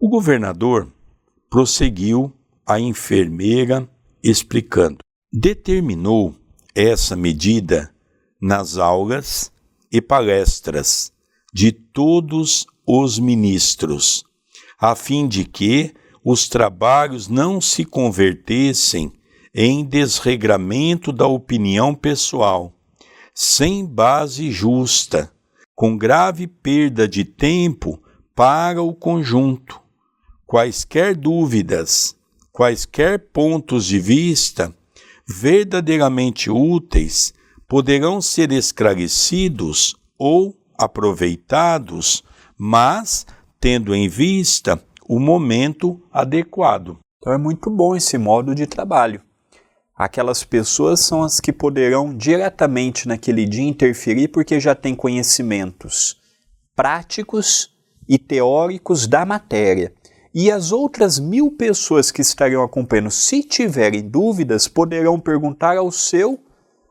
O 0.00 0.08
governador 0.08 0.90
prosseguiu 1.50 2.32
a 2.66 2.80
enfermeira 2.80 3.86
explicando. 4.22 5.00
Determinou 5.30 6.34
essa 6.74 7.14
medida 7.14 7.94
nas 8.40 8.78
aulas 8.78 9.52
e 9.92 10.00
palestras 10.00 11.12
de 11.52 11.70
todos 11.70 12.66
os 12.86 13.18
ministros, 13.18 14.24
a 14.80 14.94
fim 14.94 15.28
de 15.28 15.44
que 15.44 15.94
os 16.24 16.48
trabalhos 16.48 17.28
não 17.28 17.60
se 17.60 17.84
convertessem 17.84 19.12
em 19.54 19.84
desregramento 19.84 21.12
da 21.12 21.26
opinião 21.26 21.94
pessoal, 21.94 22.72
sem 23.34 23.84
base 23.84 24.50
justa 24.50 25.30
com 25.76 25.96
grave 25.96 26.46
perda 26.46 27.06
de 27.06 27.22
tempo 27.22 28.02
para 28.34 28.82
o 28.82 28.94
conjunto. 28.94 29.78
Quaisquer 30.46 31.14
dúvidas, 31.14 32.16
quaisquer 32.50 33.18
pontos 33.30 33.84
de 33.84 34.00
vista 34.00 34.74
verdadeiramente 35.28 36.50
úteis 36.50 37.34
poderão 37.68 38.22
ser 38.22 38.52
esclarecidos 38.52 39.94
ou 40.18 40.56
aproveitados, 40.78 42.24
mas 42.56 43.26
tendo 43.60 43.94
em 43.94 44.08
vista 44.08 44.82
o 45.06 45.18
momento 45.18 46.00
adequado. 46.12 46.98
Então 47.18 47.32
é 47.32 47.38
muito 47.38 47.68
bom 47.68 47.94
esse 47.94 48.16
modo 48.16 48.54
de 48.54 48.66
trabalho. 48.66 49.20
Aquelas 49.96 50.44
pessoas 50.44 51.00
são 51.00 51.22
as 51.22 51.40
que 51.40 51.50
poderão 51.50 52.14
diretamente 52.14 53.08
naquele 53.08 53.46
dia 53.46 53.64
interferir 53.66 54.28
porque 54.28 54.60
já 54.60 54.74
têm 54.74 54.94
conhecimentos 54.94 56.20
práticos 56.74 57.74
e 58.06 58.18
teóricos 58.18 59.06
da 59.06 59.24
matéria. 59.24 59.94
E 60.34 60.50
as 60.50 60.70
outras 60.70 61.18
mil 61.18 61.50
pessoas 61.50 62.10
que 62.10 62.20
estariam 62.20 62.62
acompanhando, 62.62 63.10
se 63.10 63.42
tiverem 63.42 64.06
dúvidas, 64.06 64.68
poderão 64.68 65.18
perguntar 65.18 65.78
ao 65.78 65.90
seu, 65.90 66.38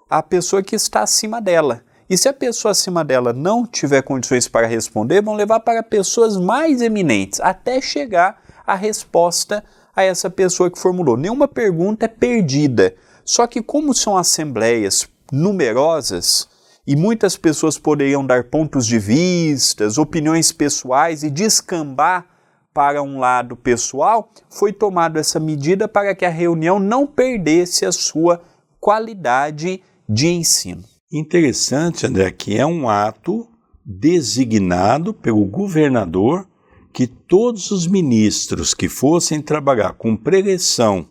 a 0.09 0.23
pessoa 0.23 0.63
que 0.63 0.75
está 0.75 1.03
acima 1.03 1.39
dela. 1.39 1.83
E 2.09 2.17
se 2.17 2.27
a 2.27 2.33
pessoa 2.33 2.71
acima 2.71 3.05
dela 3.05 3.31
não 3.31 3.67
tiver 3.67 4.01
condições 4.01 4.47
para 4.47 4.65
responder, 4.65 5.21
vão 5.21 5.35
levar 5.35 5.59
para 5.59 5.83
pessoas 5.83 6.37
mais 6.37 6.81
eminentes, 6.81 7.39
até 7.39 7.79
chegar 7.79 8.41
à 8.65 8.73
resposta 8.73 9.63
a 9.95 10.03
essa 10.03 10.29
pessoa 10.29 10.69
que 10.69 10.79
formulou. 10.79 11.15
Nenhuma 11.15 11.47
pergunta 11.47 12.05
é 12.05 12.09
perdida. 12.09 12.95
Só 13.23 13.47
que, 13.47 13.61
como 13.61 13.93
são 13.93 14.17
assembleias 14.17 15.07
numerosas 15.31 16.47
e 16.85 16.95
muitas 16.95 17.35
pessoas 17.35 17.77
poderiam 17.77 18.25
dar 18.25 18.43
pontos 18.45 18.85
de 18.85 18.99
vistas, 18.99 19.97
opiniões 19.97 20.51
pessoais 20.51 21.23
e 21.23 21.31
descambar 21.31 22.27
para 22.73 23.01
um 23.01 23.17
lado 23.19 23.55
pessoal, 23.55 24.29
foi 24.49 24.73
tomada 24.73 25.19
essa 25.19 25.39
medida 25.39 25.87
para 25.87 26.13
que 26.13 26.25
a 26.25 26.29
reunião 26.29 26.77
não 26.77 27.07
perdesse 27.07 27.85
a 27.85 27.91
sua 27.91 28.41
qualidade 28.79 29.81
de 30.07 30.27
ensino. 30.27 30.83
Interessante, 31.11 32.05
André, 32.05 32.29
que 32.31 32.57
é 32.57 32.65
um 32.65 32.89
ato 32.89 33.47
designado 33.83 35.13
pelo 35.13 35.45
governador 35.45 36.47
que 36.95 37.07
todos 37.07 37.71
os 37.71 37.85
ministros 37.85 38.73
que 38.73 38.87
fossem 38.87 39.41
trabalhar 39.41 39.91
com 39.95 40.15
preleção 40.15 41.09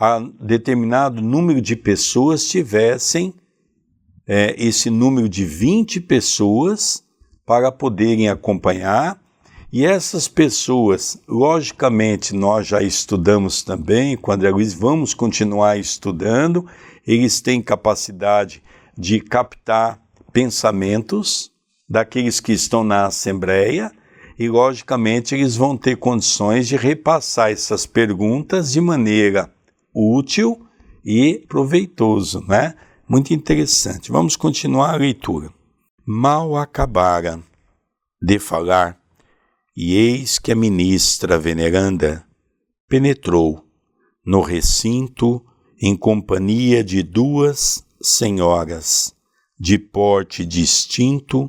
a 0.00 0.18
determinado 0.40 1.20
número 1.20 1.60
de 1.60 1.76
pessoas 1.76 2.48
tivessem 2.48 3.34
é, 4.26 4.54
esse 4.56 4.88
número 4.88 5.28
de 5.28 5.44
20 5.44 6.00
pessoas 6.00 7.04
para 7.44 7.70
poderem 7.70 8.30
acompanhar. 8.30 9.20
E 9.70 9.84
essas 9.84 10.28
pessoas, 10.28 11.20
logicamente, 11.28 12.34
nós 12.34 12.66
já 12.66 12.82
estudamos 12.82 13.62
também, 13.62 14.16
com 14.16 14.32
André 14.32 14.48
Luiz, 14.48 14.72
vamos 14.72 15.12
continuar 15.12 15.78
estudando, 15.78 16.66
eles 17.06 17.42
têm 17.42 17.60
capacidade 17.60 18.62
de 18.96 19.20
captar 19.20 20.00
pensamentos 20.32 21.52
daqueles 21.86 22.40
que 22.40 22.52
estão 22.52 22.82
na 22.82 23.04
Assembleia 23.04 23.92
e, 24.42 24.48
logicamente, 24.48 25.36
eles 25.36 25.54
vão 25.54 25.76
ter 25.76 25.96
condições 25.96 26.66
de 26.66 26.76
repassar 26.76 27.52
essas 27.52 27.86
perguntas 27.86 28.72
de 28.72 28.80
maneira 28.80 29.48
útil 29.94 30.66
e 31.04 31.44
proveitoso, 31.48 32.44
né? 32.48 32.74
Muito 33.08 33.32
interessante. 33.32 34.10
Vamos 34.10 34.34
continuar 34.34 34.94
a 34.94 34.96
leitura. 34.96 35.48
Mal 36.04 36.56
acabara 36.56 37.40
de 38.20 38.40
falar, 38.40 38.98
e 39.76 39.94
eis 39.94 40.40
que 40.40 40.50
a 40.50 40.56
ministra 40.56 41.38
veneranda 41.38 42.26
penetrou 42.88 43.64
no 44.26 44.40
recinto 44.40 45.40
em 45.80 45.96
companhia 45.96 46.82
de 46.82 47.04
duas 47.04 47.84
senhoras 48.02 49.14
de 49.58 49.78
porte 49.78 50.44
distinto 50.44 51.48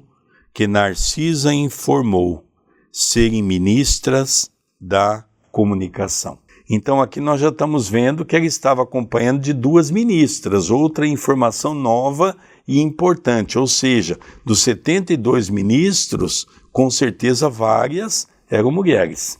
que 0.53 0.67
Narcisa 0.67 1.51
informou 1.51 2.52
serem 2.93 3.41
ministras 3.41 4.51
da 4.79 5.25
comunicação. 5.51 6.37
Então 6.69 7.01
aqui 7.01 7.19
nós 7.19 7.41
já 7.41 7.49
estamos 7.49 7.89
vendo 7.89 8.23
que 8.23 8.35
ela 8.35 8.45
estava 8.45 8.83
acompanhando 8.83 9.41
de 9.41 9.51
duas 9.51 9.91
ministras, 9.91 10.69
outra 10.69 11.07
informação 11.07 11.73
nova 11.73 12.37
e 12.67 12.79
importante, 12.79 13.57
ou 13.57 13.67
seja, 13.67 14.17
dos 14.45 14.61
72 14.61 15.49
ministros, 15.49 16.47
com 16.71 16.89
certeza 16.89 17.49
várias 17.49 18.27
eram 18.49 18.71
mulheres. 18.71 19.39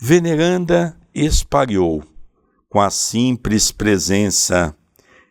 Veneranda 0.00 0.96
espalhou 1.14 2.02
com 2.68 2.80
a 2.80 2.90
simples 2.90 3.70
presença 3.70 4.74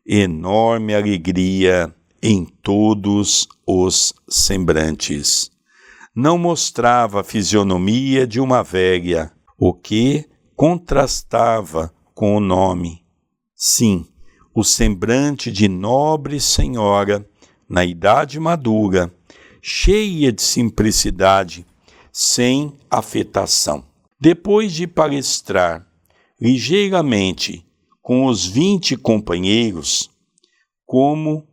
enorme 0.06 0.94
alegria 0.94 1.94
em 2.22 2.46
todos 2.46 3.50
os 3.66 4.14
sembrantes. 4.30 5.52
Não 6.14 6.38
mostrava 6.38 7.22
a 7.22 7.24
fisionomia 7.24 8.28
de 8.28 8.42
uma 8.42 8.62
velha, 8.62 9.32
o 9.58 9.74
que 9.74 10.26
contrastava 10.58 11.94
com 12.14 12.36
o 12.36 12.42
nome. 12.42 13.06
Sim, 13.56 14.06
o 14.54 14.62
semblante 14.62 15.50
de 15.50 15.70
nobre 15.70 16.42
senhora, 16.42 17.26
na 17.70 17.86
idade 17.86 18.42
madura, 18.42 19.10
cheia 19.62 20.34
de 20.34 20.42
simplicidade, 20.42 21.66
sem 22.12 22.78
afetação. 22.90 23.86
Depois 24.20 24.74
de 24.74 24.88
palestrar 24.88 25.88
ligeiramente 26.42 27.66
com 28.02 28.26
os 28.26 28.46
vinte 28.46 28.98
companheiros, 28.98 30.10
como 30.86 31.48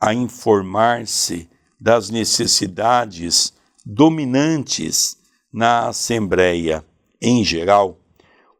a 0.00 0.14
informar-se 0.14 1.48
das 1.80 2.10
necessidades 2.10 3.53
dominantes 3.84 5.16
na 5.52 5.88
Assembleia 5.88 6.84
em 7.20 7.44
geral, 7.44 7.98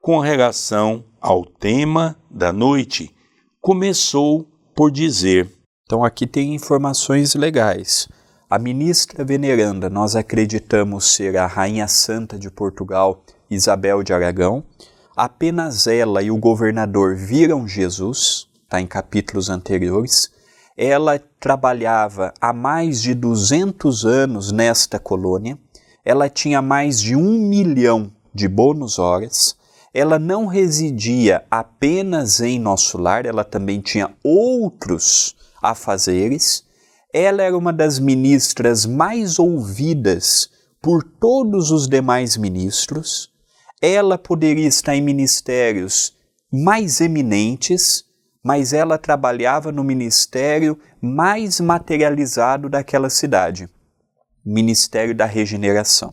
com 0.01 0.19
relação 0.19 1.05
ao 1.21 1.45
tema 1.45 2.17
da 2.31 2.53
noite, 2.53 3.15
começou 3.61 4.47
por 4.75 4.91
dizer: 4.91 5.51
Então 5.85 6.05
aqui 6.05 6.27
tem 6.27 6.55
informações 6.55 7.35
legais. 7.35 8.09
A 8.49 8.59
ministra 8.59 9.25
veneranda, 9.25 9.91
nós 9.91 10.15
acreditamos 10.15 11.13
ser 11.13 11.37
a 11.37 11.47
Rainha 11.47 11.89
Santa 11.89 12.39
de 12.39 12.51
Portugal, 12.51 13.25
Isabel 13.51 14.03
de 14.03 14.13
Aragão. 14.13 14.63
Apenas 15.17 15.87
ela 15.87 16.23
e 16.23 16.31
o 16.31 16.37
governador 16.37 17.17
viram 17.17 17.67
Jesus, 17.67 18.49
está 18.63 18.81
em 18.81 18.87
capítulos 18.87 19.49
anteriores. 19.49 20.31
Ela 20.77 21.21
trabalhava 21.39 22.33
há 22.41 22.53
mais 22.53 23.01
de 23.01 23.15
200 23.15 24.05
anos 24.05 24.51
nesta 24.51 24.99
colônia. 24.99 25.59
Ela 26.05 26.29
tinha 26.29 26.61
mais 26.61 27.01
de 27.01 27.15
um 27.15 27.39
milhão 27.39 28.11
de 28.35 28.49
bônus 28.49 28.99
horas. 28.99 29.57
Ela 29.93 30.19
não 30.19 30.47
residia 30.47 31.45
apenas 31.51 32.41
em 32.41 32.59
nosso 32.59 32.99
lar, 32.99 33.27
ela 33.27 33.45
também 33.45 33.81
tinha 33.81 34.15
outros 34.23 35.37
afazeres 35.63 36.65
ela 37.15 37.45
era 37.45 37.57
uma 37.57 37.73
das 37.73 38.01
ministras 38.01 38.85
mais 38.85 39.39
ouvidas 39.39 40.51
por 40.83 41.05
todos 41.05 41.71
os 41.71 41.87
demais 41.87 42.37
ministros. 42.37 43.31
Ela 43.81 44.19
poderia 44.19 44.67
estar 44.67 44.97
em 44.97 45.01
ministérios 45.01 46.17
mais 46.53 47.01
eminentes, 47.01 48.05
mas 48.45 48.75
ela 48.75 48.99
trabalhava 48.99 49.73
no 49.73 49.83
ministério 49.83 50.79
mais 51.01 51.59
materializado 51.61 52.69
daquela 52.69 53.09
cidade 53.09 53.71
Ministério 54.45 55.15
da 55.15 55.25
Regeneração. 55.25 56.13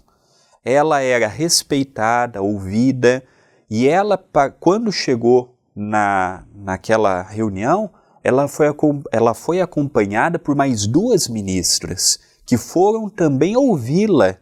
Ela 0.63 1.02
era 1.02 1.28
respeitada, 1.28 2.41
ouvida, 2.41 3.22
e 3.70 3.88
ela, 3.88 4.17
quando 4.60 4.89
chegou 4.91 5.58
na, 5.76 6.46
naquela 6.56 7.24
reunião, 7.24 7.89
ela 8.24 8.48
foi, 8.48 8.67
ela 9.12 9.34
foi 9.34 9.60
acompanhada 9.60 10.39
por 10.39 10.56
mais 10.56 10.88
duas 10.88 11.28
ministras 11.28 12.20
que 12.46 12.58
foram 12.58 13.10
também 13.10 13.58
ouvi-la, 13.58 14.38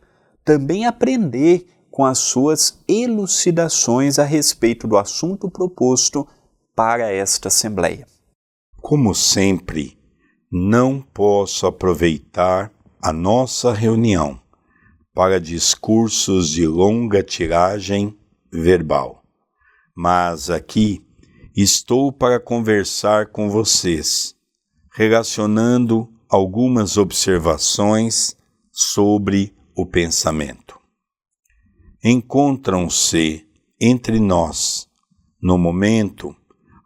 também 0.45 0.85
aprender 0.85 1.65
com 1.89 2.05
as 2.05 2.19
suas 2.19 2.79
elucidações 2.87 4.19
a 4.19 4.23
respeito 4.23 4.87
do 4.87 4.97
assunto 4.97 5.49
proposto 5.49 6.27
para 6.79 7.11
esta 7.11 7.49
Assembleia. 7.49 8.07
Como 8.81 9.13
sempre, 9.13 9.99
não 10.49 11.01
posso 11.01 11.67
aproveitar 11.67 12.71
a 13.03 13.11
nossa 13.11 13.73
reunião 13.73 14.41
para 15.13 15.41
discursos 15.41 16.49
de 16.49 16.65
longa 16.65 17.21
tiragem 17.21 18.17
verbal, 18.49 19.21
mas 19.93 20.49
aqui 20.49 21.05
estou 21.53 22.13
para 22.13 22.39
conversar 22.39 23.25
com 23.25 23.49
vocês, 23.49 24.33
relacionando 24.93 26.07
algumas 26.29 26.95
observações 26.95 28.37
sobre 28.71 29.53
o 29.75 29.85
pensamento. 29.85 30.79
Encontram-se 32.01 33.45
entre 33.81 34.17
nós, 34.17 34.87
no 35.43 35.57
momento, 35.57 36.33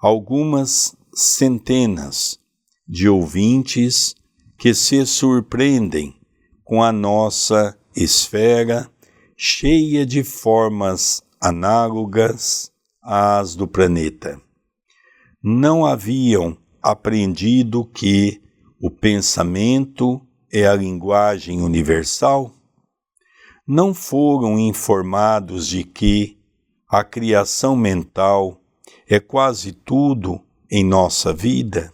algumas 0.04 0.94
centenas 1.14 2.38
de 2.86 3.08
ouvintes 3.08 4.14
que 4.58 4.74
se 4.74 5.06
surpreendem 5.06 6.14
com 6.62 6.84
a 6.84 6.92
nossa 6.92 7.80
esfera 7.96 8.92
cheia 9.38 10.06
de 10.06 10.22
formas 10.22 11.24
análogas 11.40 12.70
às 13.02 13.56
do 13.56 13.66
planeta 13.66 14.42
não 15.42 15.86
haviam 15.86 16.58
aprendido 16.82 17.86
que 17.86 18.42
o 18.82 18.92
pensamento 18.92 20.22
é 20.52 20.68
a 20.68 20.76
linguagem 20.76 21.62
universal? 21.62 22.54
Não 23.66 23.94
foram 23.94 24.60
informados 24.60 25.66
de 25.66 25.86
que 25.86 26.38
a 26.90 27.06
criação 27.06 27.76
mental 27.76 28.63
é 29.14 29.20
quase 29.20 29.72
tudo 29.74 30.42
em 30.72 30.84
nossa 30.84 31.32
vida? 31.32 31.94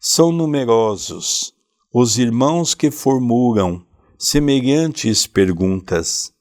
São 0.00 0.32
numerosos 0.32 1.52
os 1.92 2.16
irmãos 2.16 2.74
que 2.74 2.90
formulam 2.90 3.84
semelhantes 4.18 5.26
perguntas. 5.26 6.32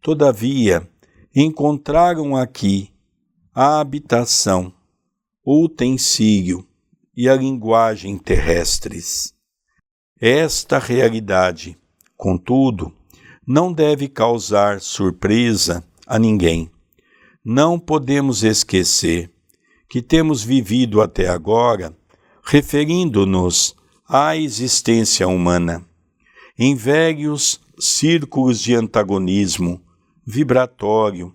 Todavia, 0.00 0.88
encontraram 1.34 2.34
aqui 2.34 2.90
a 3.54 3.80
habitação 3.80 4.72
o 5.44 5.62
utensílio 5.62 6.66
e 7.14 7.28
a 7.28 7.36
linguagem 7.36 8.16
terrestres. 8.16 9.34
Esta 10.18 10.78
realidade, 10.78 11.76
contudo, 12.16 12.90
não 13.46 13.74
deve 13.74 14.08
causar 14.08 14.80
surpresa 14.80 15.84
a 16.06 16.18
ninguém. 16.18 16.70
Não 17.44 17.78
podemos 17.78 18.44
esquecer 18.44 19.32
que 19.88 20.00
temos 20.00 20.44
vivido 20.44 21.00
até 21.00 21.28
agora 21.28 21.96
referindo-nos 22.44 23.74
à 24.08 24.36
existência 24.36 25.26
humana 25.26 25.84
em 26.56 26.74
velhos 26.74 27.60
círculos 27.78 28.60
de 28.60 28.74
antagonismo 28.74 29.82
vibratório. 30.24 31.34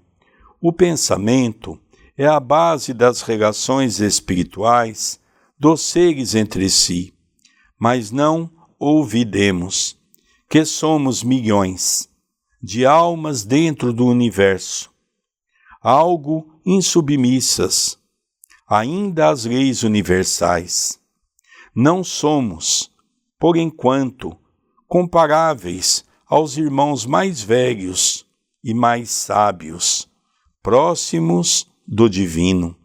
O 0.62 0.72
pensamento 0.72 1.78
é 2.18 2.26
a 2.26 2.40
base 2.40 2.94
das 2.94 3.22
relações 3.22 4.00
espirituais 4.00 5.20
dos 5.60 5.82
seres 5.82 6.36
entre 6.36 6.70
si. 6.70 7.14
Mas 7.78 8.12
não 8.12 8.50
ouvidemos 8.80 9.98
que 10.50 10.64
somos 10.64 11.22
milhões, 11.22 12.10
de 12.64 12.86
almas 12.86 13.44
dentro 13.44 13.92
do 13.92 14.06
universo, 14.06 14.90
algo 15.90 16.46
insubmissas 16.66 17.98
ainda 18.68 19.30
às 19.30 19.46
leis 19.46 19.84
universais. 19.84 21.00
Não 21.74 22.04
somos, 22.04 22.92
por 23.40 23.56
enquanto, 23.56 24.36
comparáveis 24.86 26.04
aos 26.28 26.58
irmãos 26.58 27.06
mais 27.06 27.42
velhos 27.42 28.26
e 28.62 28.74
mais 28.74 29.10
sábios, 29.10 30.10
próximos 30.62 31.72
do 31.88 32.10
divino, 32.10 32.76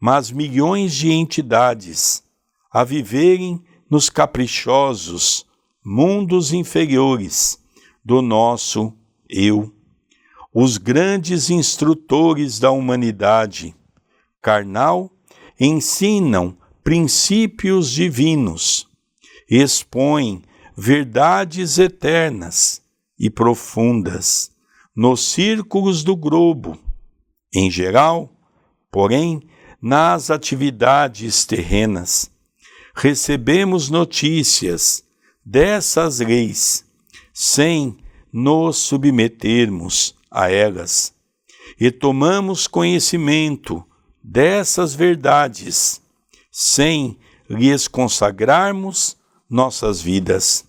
mas 0.00 0.30
milhões 0.30 0.94
de 0.94 1.12
entidades 1.12 2.24
a 2.72 2.82
viverem 2.82 3.62
nos 3.90 4.08
caprichosos 4.08 5.44
mundos 5.84 6.50
inferiores 6.54 7.58
do 8.02 8.22
nosso 8.22 8.90
eu, 9.28 9.70
os 10.54 10.76
grandes 10.76 11.48
instrutores 11.48 12.58
da 12.58 12.70
humanidade 12.70 13.74
carnal 14.40 15.10
ensinam 15.58 16.56
princípios 16.84 17.90
divinos, 17.90 18.86
expõem 19.48 20.42
verdades 20.76 21.78
eternas 21.78 22.82
e 23.18 23.30
profundas 23.30 24.50
nos 24.94 25.24
círculos 25.24 26.02
do 26.04 26.14
globo, 26.14 26.78
em 27.54 27.70
geral, 27.70 28.30
porém, 28.90 29.40
nas 29.80 30.30
atividades 30.30 31.44
terrenas. 31.46 32.30
Recebemos 32.94 33.88
notícias 33.88 35.02
dessas 35.44 36.18
leis 36.20 36.84
sem 37.32 37.96
nos 38.30 38.76
submetermos 38.76 40.14
a 40.32 40.50
elas 40.50 41.14
e 41.78 41.90
tomamos 41.90 42.66
conhecimento 42.66 43.84
dessas 44.22 44.94
verdades 44.94 46.00
sem 46.50 47.18
lhes 47.48 47.88
consagrarmos 47.88 49.16
nossas 49.48 50.00
vidas. 50.00 50.64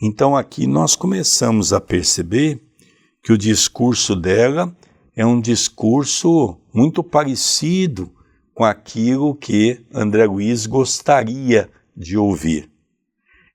Então 0.00 0.36
aqui 0.36 0.66
nós 0.66 0.94
começamos 0.94 1.72
a 1.72 1.80
perceber 1.80 2.62
que 3.22 3.32
o 3.32 3.38
discurso 3.38 4.14
dela 4.14 4.74
é 5.16 5.24
um 5.24 5.40
discurso 5.40 6.60
muito 6.72 7.02
parecido 7.02 8.12
com 8.54 8.64
aquilo 8.64 9.34
que 9.34 9.84
André 9.92 10.26
Luiz 10.26 10.66
gostaria 10.66 11.70
de 11.96 12.16
ouvir. 12.16 12.70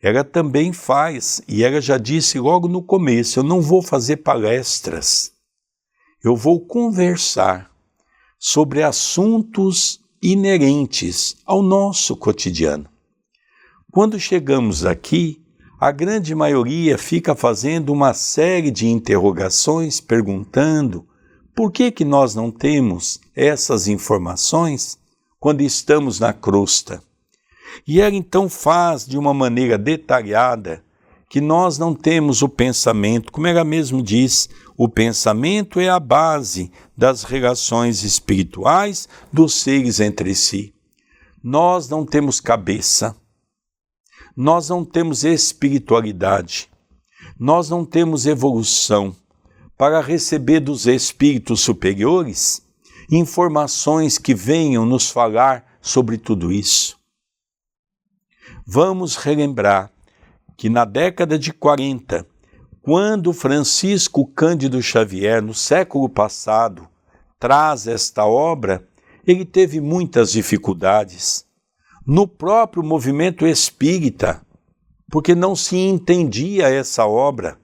Ela 0.01 0.23
também 0.23 0.73
faz, 0.73 1.41
e 1.47 1.63
ela 1.63 1.79
já 1.79 1.97
disse 1.97 2.39
logo 2.39 2.67
no 2.67 2.81
começo: 2.81 3.39
eu 3.39 3.43
não 3.43 3.61
vou 3.61 3.81
fazer 3.81 4.17
palestras, 4.17 5.31
eu 6.23 6.35
vou 6.35 6.59
conversar 6.59 7.69
sobre 8.39 8.81
assuntos 8.81 9.99
inerentes 10.21 11.35
ao 11.45 11.61
nosso 11.61 12.15
cotidiano. 12.15 12.89
Quando 13.91 14.19
chegamos 14.19 14.85
aqui, 14.85 15.41
a 15.79 15.91
grande 15.91 16.33
maioria 16.33 16.97
fica 16.97 17.35
fazendo 17.35 17.91
uma 17.91 18.13
série 18.13 18.71
de 18.71 18.87
interrogações, 18.87 19.99
perguntando 19.99 21.07
por 21.55 21.71
que, 21.71 21.91
que 21.91 22.05
nós 22.05 22.33
não 22.33 22.49
temos 22.51 23.19
essas 23.35 23.87
informações 23.87 24.97
quando 25.39 25.61
estamos 25.61 26.19
na 26.19 26.33
crosta. 26.33 27.03
E 27.87 28.01
ela 28.01 28.15
então 28.15 28.49
faz 28.49 29.05
de 29.05 29.17
uma 29.17 29.33
maneira 29.33 29.77
detalhada 29.77 30.83
que 31.29 31.39
nós 31.39 31.77
não 31.77 31.95
temos 31.95 32.41
o 32.41 32.49
pensamento, 32.49 33.31
como 33.31 33.47
ela 33.47 33.63
mesmo 33.63 34.03
diz, 34.03 34.49
o 34.77 34.89
pensamento 34.89 35.79
é 35.79 35.87
a 35.87 35.97
base 35.97 36.69
das 36.97 37.23
relações 37.23 38.03
espirituais 38.03 39.07
dos 39.31 39.55
seres 39.55 40.01
entre 40.01 40.35
si. 40.35 40.73
Nós 41.41 41.87
não 41.87 42.05
temos 42.05 42.41
cabeça, 42.41 43.15
nós 44.35 44.67
não 44.67 44.83
temos 44.83 45.23
espiritualidade, 45.23 46.69
nós 47.39 47.69
não 47.69 47.85
temos 47.85 48.25
evolução 48.25 49.15
para 49.77 50.01
receber 50.01 50.59
dos 50.59 50.85
espíritos 50.85 51.61
superiores 51.61 52.61
informações 53.09 54.17
que 54.17 54.35
venham 54.35 54.85
nos 54.85 55.09
falar 55.09 55.65
sobre 55.81 56.17
tudo 56.17 56.51
isso. 56.51 57.00
Vamos 58.73 59.17
relembrar 59.17 59.91
que 60.55 60.69
na 60.69 60.85
década 60.85 61.37
de 61.37 61.51
40, 61.51 62.25
quando 62.81 63.33
Francisco 63.33 64.25
Cândido 64.25 64.81
Xavier, 64.81 65.41
no 65.41 65.53
século 65.53 66.07
passado, 66.07 66.87
traz 67.37 67.85
esta 67.85 68.25
obra, 68.25 68.87
ele 69.27 69.43
teve 69.43 69.81
muitas 69.81 70.31
dificuldades. 70.31 71.45
No 72.07 72.25
próprio 72.25 72.81
movimento 72.81 73.45
espírita, 73.45 74.41
porque 75.11 75.35
não 75.35 75.53
se 75.53 75.75
entendia 75.75 76.69
essa 76.69 77.05
obra. 77.05 77.59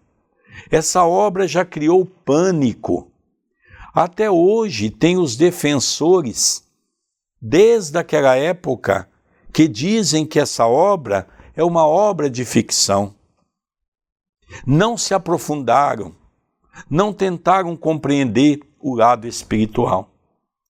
Essa 0.70 1.06
obra 1.06 1.48
já 1.48 1.64
criou 1.64 2.06
pânico. 2.06 3.10
Até 3.94 4.30
hoje 4.30 4.90
tem 4.90 5.18
os 5.18 5.38
defensores, 5.38 6.66
desde 7.42 7.98
aquela 7.98 8.36
época, 8.36 9.07
que 9.54 9.68
dizem 9.68 10.26
que 10.26 10.40
essa 10.40 10.68
obra 10.68 11.28
é 11.56 11.64
uma 11.64 11.86
obra 11.88 12.30
de 12.30 12.46
ficção. 12.46 13.14
Não 14.66 14.98
se 14.98 15.14
aprofundaram, 15.14 16.16
não 16.90 17.12
tentaram 17.12 17.76
compreender 17.76 18.60
o 18.80 18.96
lado 18.96 19.28
espiritual. 19.28 20.10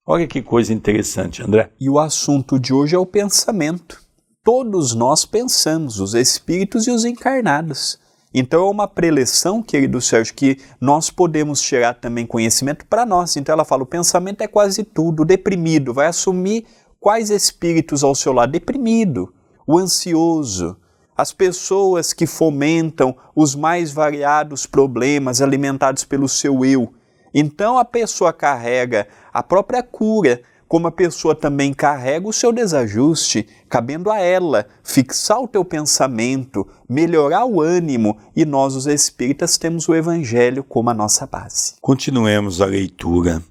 Olha 0.06 0.26
que 0.26 0.42
coisa 0.42 0.74
interessante, 0.74 1.44
André. 1.44 1.70
E 1.80 1.90
o 1.90 2.00
assunto 2.00 2.58
de 2.58 2.74
hoje 2.74 2.96
é 2.96 2.98
o 2.98 3.06
pensamento. 3.06 4.02
Todos 4.44 4.96
nós 4.96 5.26
pensamos, 5.26 6.00
os 6.00 6.14
espíritos 6.14 6.88
e 6.88 6.92
os 6.92 7.04
encarnados. 7.04 8.00
Então 8.34 8.66
é 8.66 8.70
uma 8.70 8.88
preleção, 8.88 9.62
querido 9.62 10.00
Sérgio, 10.00 10.34
que 10.34 10.60
nós 10.80 11.10
podemos 11.10 11.62
tirar 11.62 11.96
também 11.96 12.26
conhecimento 12.26 12.86
para 12.86 13.06
nós. 13.06 13.36
Então 13.36 13.52
ela 13.52 13.66
fala: 13.66 13.84
o 13.84 13.86
pensamento 13.88 14.42
é 14.42 14.48
quase 14.48 14.84
tudo. 14.84 15.24
O 15.24 15.26
deprimido 15.26 15.94
vai 15.94 16.08
assumir 16.08 16.66
quais 17.00 17.30
espíritos 17.30 18.04
ao 18.04 18.16
seu 18.16 18.34
lado? 18.34 18.52
Deprimido 18.52 19.34
o 19.66 19.78
ansioso, 19.78 20.78
as 21.16 21.34
pessoas 21.34 22.14
que 22.14 22.28
fomentam 22.28 23.16
os 23.36 23.56
mais 23.56 23.92
variados 23.92 24.66
problemas 24.66 25.42
alimentados 25.42 26.04
pelo 26.04 26.30
seu 26.30 26.64
eu. 26.64 26.94
Então 27.34 27.78
a 27.78 27.84
pessoa 27.84 28.32
carrega 28.32 29.08
a 29.34 29.44
própria 29.44 29.84
cura, 29.84 30.42
como 30.68 30.88
a 30.88 30.92
pessoa 30.92 31.34
também 31.34 31.74
carrega 31.74 32.28
o 32.28 32.34
seu 32.34 32.52
desajuste, 32.52 33.48
cabendo 33.70 34.12
a 34.12 34.20
ela 34.20 34.68
fixar 34.84 35.42
o 35.42 35.48
teu 35.48 35.64
pensamento, 35.64 36.68
melhorar 36.90 37.46
o 37.46 37.62
ânimo, 37.62 38.18
e 38.36 38.46
nós, 38.46 38.76
os 38.76 38.86
espíritas, 38.86 39.58
temos 39.58 39.88
o 39.88 39.96
Evangelho 39.96 40.64
como 40.64 40.90
a 40.90 40.94
nossa 40.94 41.26
base. 41.26 41.76
Continuemos 41.80 42.60
a 42.60 42.66
leitura. 42.66 43.42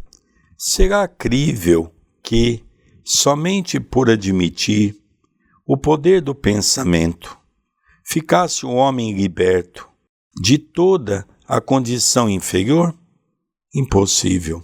Será 0.59 1.09
crível 1.09 1.91
que, 2.23 2.63
somente 3.07 3.79
por 3.79 4.11
admitir 4.11 5.01
o 5.65 5.77
poder 5.77 6.21
do 6.21 6.35
pensamento, 6.35 7.39
ficasse 8.05 8.67
o 8.67 8.73
homem 8.73 9.15
liberto 9.15 9.89
de 10.43 10.59
toda 10.59 11.25
a 11.47 11.61
condição 11.61 12.29
inferior? 12.29 12.93
Impossível. 13.73 14.61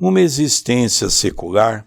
Uma 0.00 0.22
existência 0.22 1.10
secular, 1.10 1.86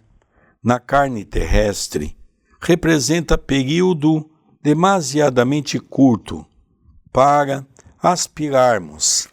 na 0.64 0.80
carne 0.80 1.26
terrestre, 1.26 2.16
representa 2.62 3.36
período 3.36 4.30
demasiadamente 4.62 5.80
curto 5.80 6.46
para 7.12 7.66
aspirarmos 8.00 9.28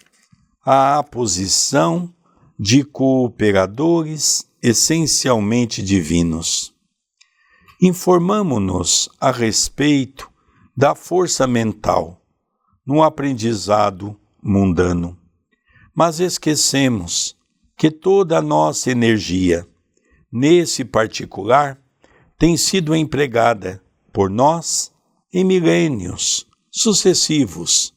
à 0.65 1.03
posição 1.03 2.15
de 2.59 2.85
cooperadores 2.85 4.51
essencialmente 4.63 5.83
divinos. 5.83 6.73
Informamo-nos 7.81 9.09
a 9.21 9.33
respeito 9.33 10.31
da 10.77 10.95
força 10.95 11.47
mental 11.49 12.23
no 12.87 13.03
aprendizado 13.03 14.17
mundano, 14.41 15.19
mas 15.95 16.21
esquecemos 16.21 17.37
que 17.77 17.91
toda 17.91 18.39
a 18.39 18.43
nossa 18.43 18.91
energia, 18.91 19.67
nesse 20.31 20.85
particular, 20.85 21.81
tem 22.39 22.57
sido 22.57 22.95
empregada 22.95 23.83
por 24.13 24.31
nós 24.31 24.93
em 25.33 25.45
milênios 25.45 26.47
sucessivos 26.71 27.93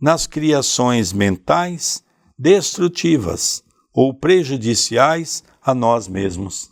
nas 0.00 0.26
criações 0.26 1.14
mentais 1.14 2.04
destrutivas 2.38 3.64
ou 3.92 4.12
prejudiciais 4.12 5.42
a 5.64 5.74
nós 5.74 6.06
mesmos. 6.06 6.70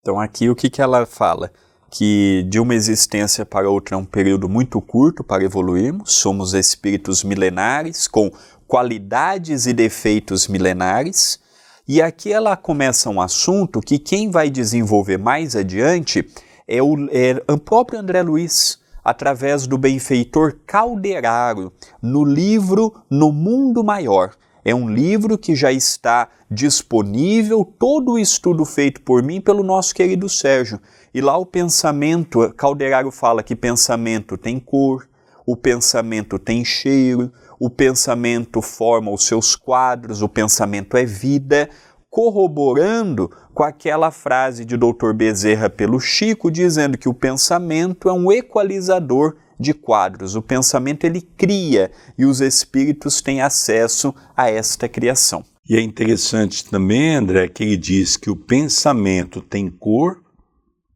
Então, 0.00 0.20
aqui 0.20 0.50
o 0.50 0.54
que, 0.54 0.68
que 0.68 0.82
ela 0.82 1.06
fala? 1.06 1.50
que 1.90 2.44
de 2.48 2.60
uma 2.60 2.74
existência 2.74 3.46
para 3.46 3.70
outra 3.70 3.94
é 3.94 3.98
um 3.98 4.04
período 4.04 4.48
muito 4.48 4.80
curto 4.80 5.24
para 5.24 5.44
evoluirmos, 5.44 6.14
somos 6.14 6.52
espíritos 6.52 7.24
milenares 7.24 8.06
com 8.06 8.30
qualidades 8.66 9.66
e 9.66 9.72
defeitos 9.72 10.46
milenares. 10.46 11.40
E 11.86 12.02
aqui 12.02 12.30
ela 12.30 12.54
começa 12.56 13.08
um 13.08 13.20
assunto 13.20 13.80
que 13.80 13.98
quem 13.98 14.30
vai 14.30 14.50
desenvolver 14.50 15.16
mais 15.16 15.56
adiante 15.56 16.28
é 16.66 16.82
o, 16.82 17.08
é 17.10 17.42
o 17.50 17.56
próprio 17.56 17.98
André 17.98 18.20
Luiz, 18.22 18.78
através 19.02 19.66
do 19.66 19.78
benfeitor 19.78 20.58
Calderaro, 20.66 21.72
no 22.02 22.22
livro 22.22 22.94
No 23.08 23.32
Mundo 23.32 23.82
Maior. 23.82 24.34
É 24.68 24.74
um 24.74 24.86
livro 24.86 25.38
que 25.38 25.56
já 25.56 25.72
está 25.72 26.28
disponível, 26.50 27.64
todo 27.64 28.12
o 28.12 28.18
estudo 28.18 28.66
feito 28.66 29.00
por 29.00 29.22
mim 29.22 29.40
pelo 29.40 29.62
nosso 29.62 29.94
querido 29.94 30.28
Sérgio. 30.28 30.78
E 31.14 31.22
lá 31.22 31.38
o 31.38 31.46
pensamento, 31.46 32.52
Calderaro 32.54 33.10
fala 33.10 33.42
que 33.42 33.56
pensamento 33.56 34.36
tem 34.36 34.60
cor, 34.60 35.08
o 35.46 35.56
pensamento 35.56 36.38
tem 36.38 36.66
cheiro, 36.66 37.32
o 37.58 37.70
pensamento 37.70 38.60
forma 38.60 39.10
os 39.10 39.24
seus 39.24 39.56
quadros, 39.56 40.20
o 40.20 40.28
pensamento 40.28 40.98
é 40.98 41.04
vida, 41.06 41.70
corroborando 42.18 43.30
com 43.54 43.62
aquela 43.62 44.10
frase 44.10 44.64
de 44.64 44.76
Dr. 44.76 45.12
Bezerra 45.14 45.70
pelo 45.70 46.00
Chico, 46.00 46.50
dizendo 46.50 46.98
que 46.98 47.08
o 47.08 47.14
pensamento 47.14 48.08
é 48.08 48.12
um 48.12 48.32
equalizador 48.32 49.36
de 49.56 49.72
quadros. 49.72 50.34
O 50.34 50.42
pensamento 50.42 51.04
ele 51.04 51.20
cria 51.20 51.92
e 52.18 52.24
os 52.24 52.40
espíritos 52.40 53.22
têm 53.22 53.40
acesso 53.40 54.12
a 54.36 54.50
esta 54.50 54.88
criação. 54.88 55.44
E 55.64 55.76
é 55.76 55.80
interessante 55.80 56.64
também, 56.64 57.14
André, 57.14 57.46
que 57.46 57.62
ele 57.62 57.76
diz 57.76 58.16
que 58.16 58.30
o 58.30 58.34
pensamento 58.34 59.40
tem 59.40 59.70
cor 59.70 60.20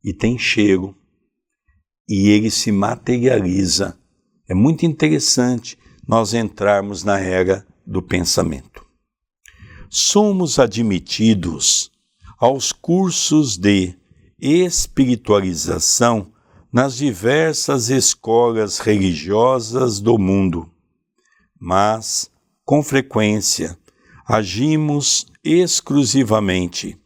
e 0.05 0.13
tem 0.13 0.37
cheiro 0.37 0.93
e 2.09 2.31
ele 2.31 2.51
se 2.51 2.73
materializa. 2.73 3.97
É 4.51 4.55
muito 4.55 4.85
interessante 4.85 5.79
nós 6.05 6.35
entrarmos 6.35 7.05
na 7.05 7.21
era 7.21 7.65
do 7.87 8.03
pensamento. 8.03 8.82
Somos 9.95 10.59
admitidos 10.59 11.93
aos 12.39 12.73
cursos 12.73 13.59
de 13.59 13.95
espiritualização 14.41 16.33
nas 16.73 16.97
diversas 16.97 17.91
escolas 17.91 18.79
religiosas 18.79 20.01
do 20.01 20.17
mundo, 20.17 20.67
mas, 21.61 22.31
com 22.65 22.83
frequência, 22.83 23.77
agimos 24.27 25.27
exclusivamente 25.45 26.99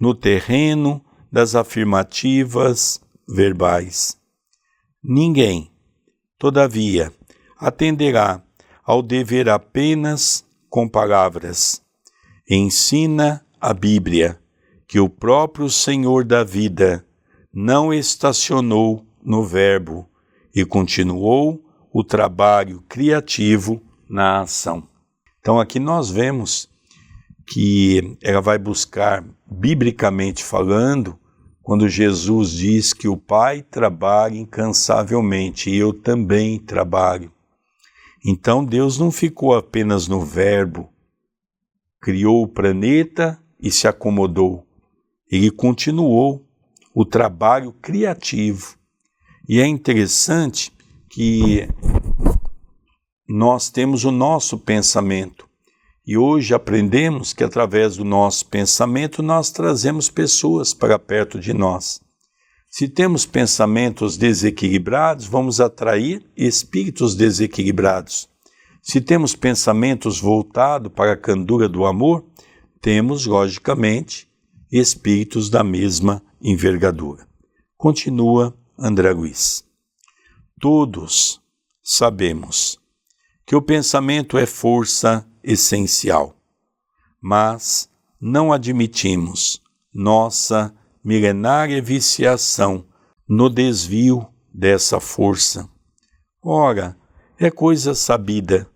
no 0.00 0.14
terreno 0.14 1.04
das 1.30 1.54
afirmativas 1.54 2.98
verbais. 3.28 4.16
Ninguém, 5.04 5.70
todavia, 6.38 7.12
atenderá 7.58 8.42
ao 8.82 9.02
dever 9.02 9.50
apenas 9.50 10.42
com 10.70 10.88
palavras. 10.88 11.82
Ensina 12.48 13.46
a 13.60 13.72
Bíblia 13.72 14.38
que 14.88 14.98
o 14.98 15.08
próprio 15.08 15.70
Senhor 15.70 16.24
da 16.24 16.42
vida 16.42 17.06
não 17.54 17.94
estacionou 17.94 19.06
no 19.22 19.44
Verbo 19.44 20.08
e 20.54 20.64
continuou 20.64 21.64
o 21.92 22.02
trabalho 22.02 22.82
criativo 22.88 23.80
na 24.08 24.40
ação. 24.40 24.88
Então 25.40 25.60
aqui 25.60 25.78
nós 25.78 26.10
vemos 26.10 26.68
que 27.46 28.18
ela 28.20 28.40
vai 28.40 28.58
buscar, 28.58 29.24
biblicamente 29.46 30.42
falando, 30.42 31.16
quando 31.62 31.88
Jesus 31.88 32.50
diz 32.50 32.92
que 32.92 33.06
o 33.06 33.16
Pai 33.16 33.62
trabalha 33.62 34.36
incansavelmente 34.36 35.70
e 35.70 35.76
eu 35.76 35.92
também 35.92 36.58
trabalho. 36.58 37.30
Então 38.26 38.64
Deus 38.64 38.98
não 38.98 39.12
ficou 39.12 39.54
apenas 39.54 40.08
no 40.08 40.20
Verbo, 40.20 40.91
criou 42.02 42.42
o 42.42 42.48
planeta 42.48 43.40
e 43.58 43.70
se 43.70 43.88
acomodou 43.88 44.66
ele 45.32 45.50
continuou 45.50 46.46
o 46.94 47.06
trabalho 47.06 47.72
criativo. 47.80 48.76
E 49.48 49.58
é 49.58 49.66
interessante 49.66 50.70
que 51.08 51.66
nós 53.26 53.70
temos 53.70 54.04
o 54.04 54.10
nosso 54.10 54.58
pensamento. 54.58 55.48
E 56.06 56.18
hoje 56.18 56.52
aprendemos 56.52 57.32
que 57.32 57.42
através 57.42 57.96
do 57.96 58.04
nosso 58.04 58.44
pensamento 58.46 59.22
nós 59.22 59.50
trazemos 59.50 60.10
pessoas 60.10 60.74
para 60.74 60.98
perto 60.98 61.40
de 61.40 61.54
nós. 61.54 61.98
Se 62.68 62.86
temos 62.86 63.24
pensamentos 63.24 64.18
desequilibrados, 64.18 65.26
vamos 65.26 65.60
atrair 65.60 66.22
espíritos 66.36 67.14
desequilibrados. 67.14 68.28
Se 68.84 69.00
temos 69.00 69.36
pensamentos 69.36 70.20
voltados 70.20 70.92
para 70.92 71.12
a 71.12 71.16
candura 71.16 71.68
do 71.68 71.86
amor, 71.86 72.24
temos, 72.80 73.26
logicamente, 73.26 74.28
espíritos 74.72 75.48
da 75.48 75.62
mesma 75.62 76.20
envergadura. 76.40 77.28
Continua 77.76 78.52
André 78.76 79.12
Luiz. 79.12 79.64
Todos 80.60 81.40
sabemos 81.80 82.76
que 83.46 83.54
o 83.54 83.62
pensamento 83.62 84.36
é 84.36 84.46
força 84.46 85.24
essencial, 85.44 86.36
mas 87.20 87.88
não 88.20 88.52
admitimos 88.52 89.62
nossa 89.94 90.74
milenária 91.04 91.80
viciação 91.80 92.84
no 93.28 93.48
desvio 93.48 94.26
dessa 94.52 94.98
força. 94.98 95.68
Ora, 96.42 96.96
é 97.38 97.48
coisa 97.50 97.94
sabida 97.94 98.71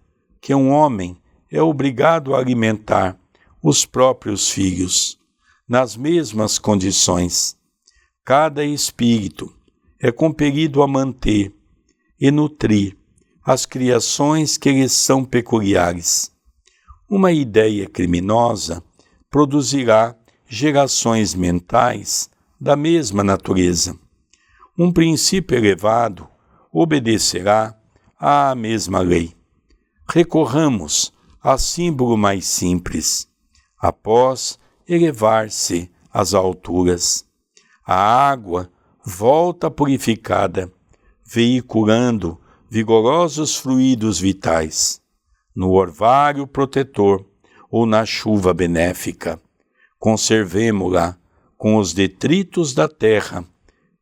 que 0.46 0.54
um 0.54 0.70
homem 0.70 1.20
é 1.50 1.60
obrigado 1.60 2.32
a 2.32 2.38
alimentar 2.38 3.18
os 3.60 3.84
próprios 3.84 4.48
filhos 4.48 5.18
nas 5.68 5.96
mesmas 5.96 6.56
condições. 6.56 7.56
Cada 8.24 8.64
espírito 8.64 9.52
é 10.00 10.12
compelido 10.12 10.84
a 10.84 10.86
manter 10.86 11.52
e 12.20 12.30
nutrir 12.30 12.96
as 13.44 13.66
criações 13.66 14.56
que 14.56 14.70
lhes 14.70 14.92
são 14.92 15.24
peculiares. 15.24 16.30
Uma 17.10 17.32
ideia 17.32 17.88
criminosa 17.88 18.80
produzirá 19.28 20.14
gerações 20.46 21.34
mentais 21.34 22.30
da 22.60 22.76
mesma 22.76 23.24
natureza. 23.24 23.98
Um 24.78 24.92
princípio 24.92 25.56
elevado 25.56 26.28
obedecerá 26.72 27.76
à 28.16 28.54
mesma 28.54 29.00
lei. 29.00 29.35
Recorramos 30.08 31.12
a 31.42 31.58
símbolo 31.58 32.16
mais 32.16 32.46
simples. 32.46 33.28
Após 33.78 34.58
elevar-se 34.88 35.90
às 36.12 36.32
alturas. 36.32 37.24
A 37.84 37.94
água 37.94 38.70
volta 39.04 39.70
purificada, 39.70 40.72
veiculando 41.24 42.40
vigorosos 42.70 43.56
fluidos 43.56 44.18
vitais, 44.18 45.00
no 45.54 45.72
orvalho 45.72 46.46
protetor 46.46 47.24
ou 47.70 47.84
na 47.84 48.04
chuva 48.06 48.54
benéfica. 48.54 49.40
Conservemo-la 49.98 51.16
com 51.56 51.76
os 51.76 51.92
detritos 51.92 52.74
da 52.74 52.88
terra 52.88 53.44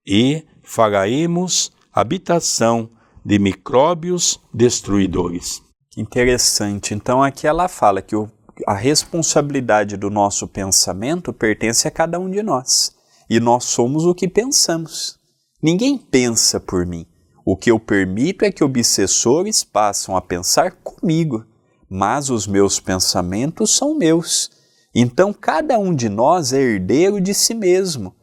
e 0.06 0.44
faremos 0.62 1.72
habitação 1.92 2.90
de 3.24 3.38
micróbios 3.38 4.40
destruidores. 4.52 5.63
Interessante. 5.96 6.94
Então 6.94 7.22
aqui 7.22 7.46
ela 7.46 7.68
fala 7.68 8.02
que 8.02 8.16
o 8.16 8.30
a 8.66 8.74
responsabilidade 8.74 9.96
do 9.96 10.10
nosso 10.10 10.46
pensamento 10.46 11.32
pertence 11.32 11.88
a 11.88 11.90
cada 11.90 12.18
um 12.18 12.30
de 12.30 12.42
nós. 12.42 12.94
E 13.28 13.40
nós 13.40 13.64
somos 13.64 14.04
o 14.04 14.14
que 14.14 14.28
pensamos. 14.28 15.18
Ninguém 15.62 15.98
pensa 15.98 16.60
por 16.60 16.86
mim. 16.86 17.06
O 17.44 17.56
que 17.56 17.70
eu 17.70 17.80
permito 17.80 18.44
é 18.44 18.52
que 18.52 18.64
obsessores 18.64 19.64
passam 19.64 20.16
a 20.16 20.22
pensar 20.22 20.72
comigo, 20.82 21.44
mas 21.90 22.30
os 22.30 22.46
meus 22.46 22.78
pensamentos 22.80 23.76
são 23.76 23.96
meus. 23.96 24.50
Então 24.94 25.32
cada 25.32 25.78
um 25.78 25.94
de 25.94 26.08
nós 26.08 26.52
é 26.52 26.60
herdeiro 26.60 27.20
de 27.20 27.34
si 27.34 27.54
mesmo. 27.54 28.14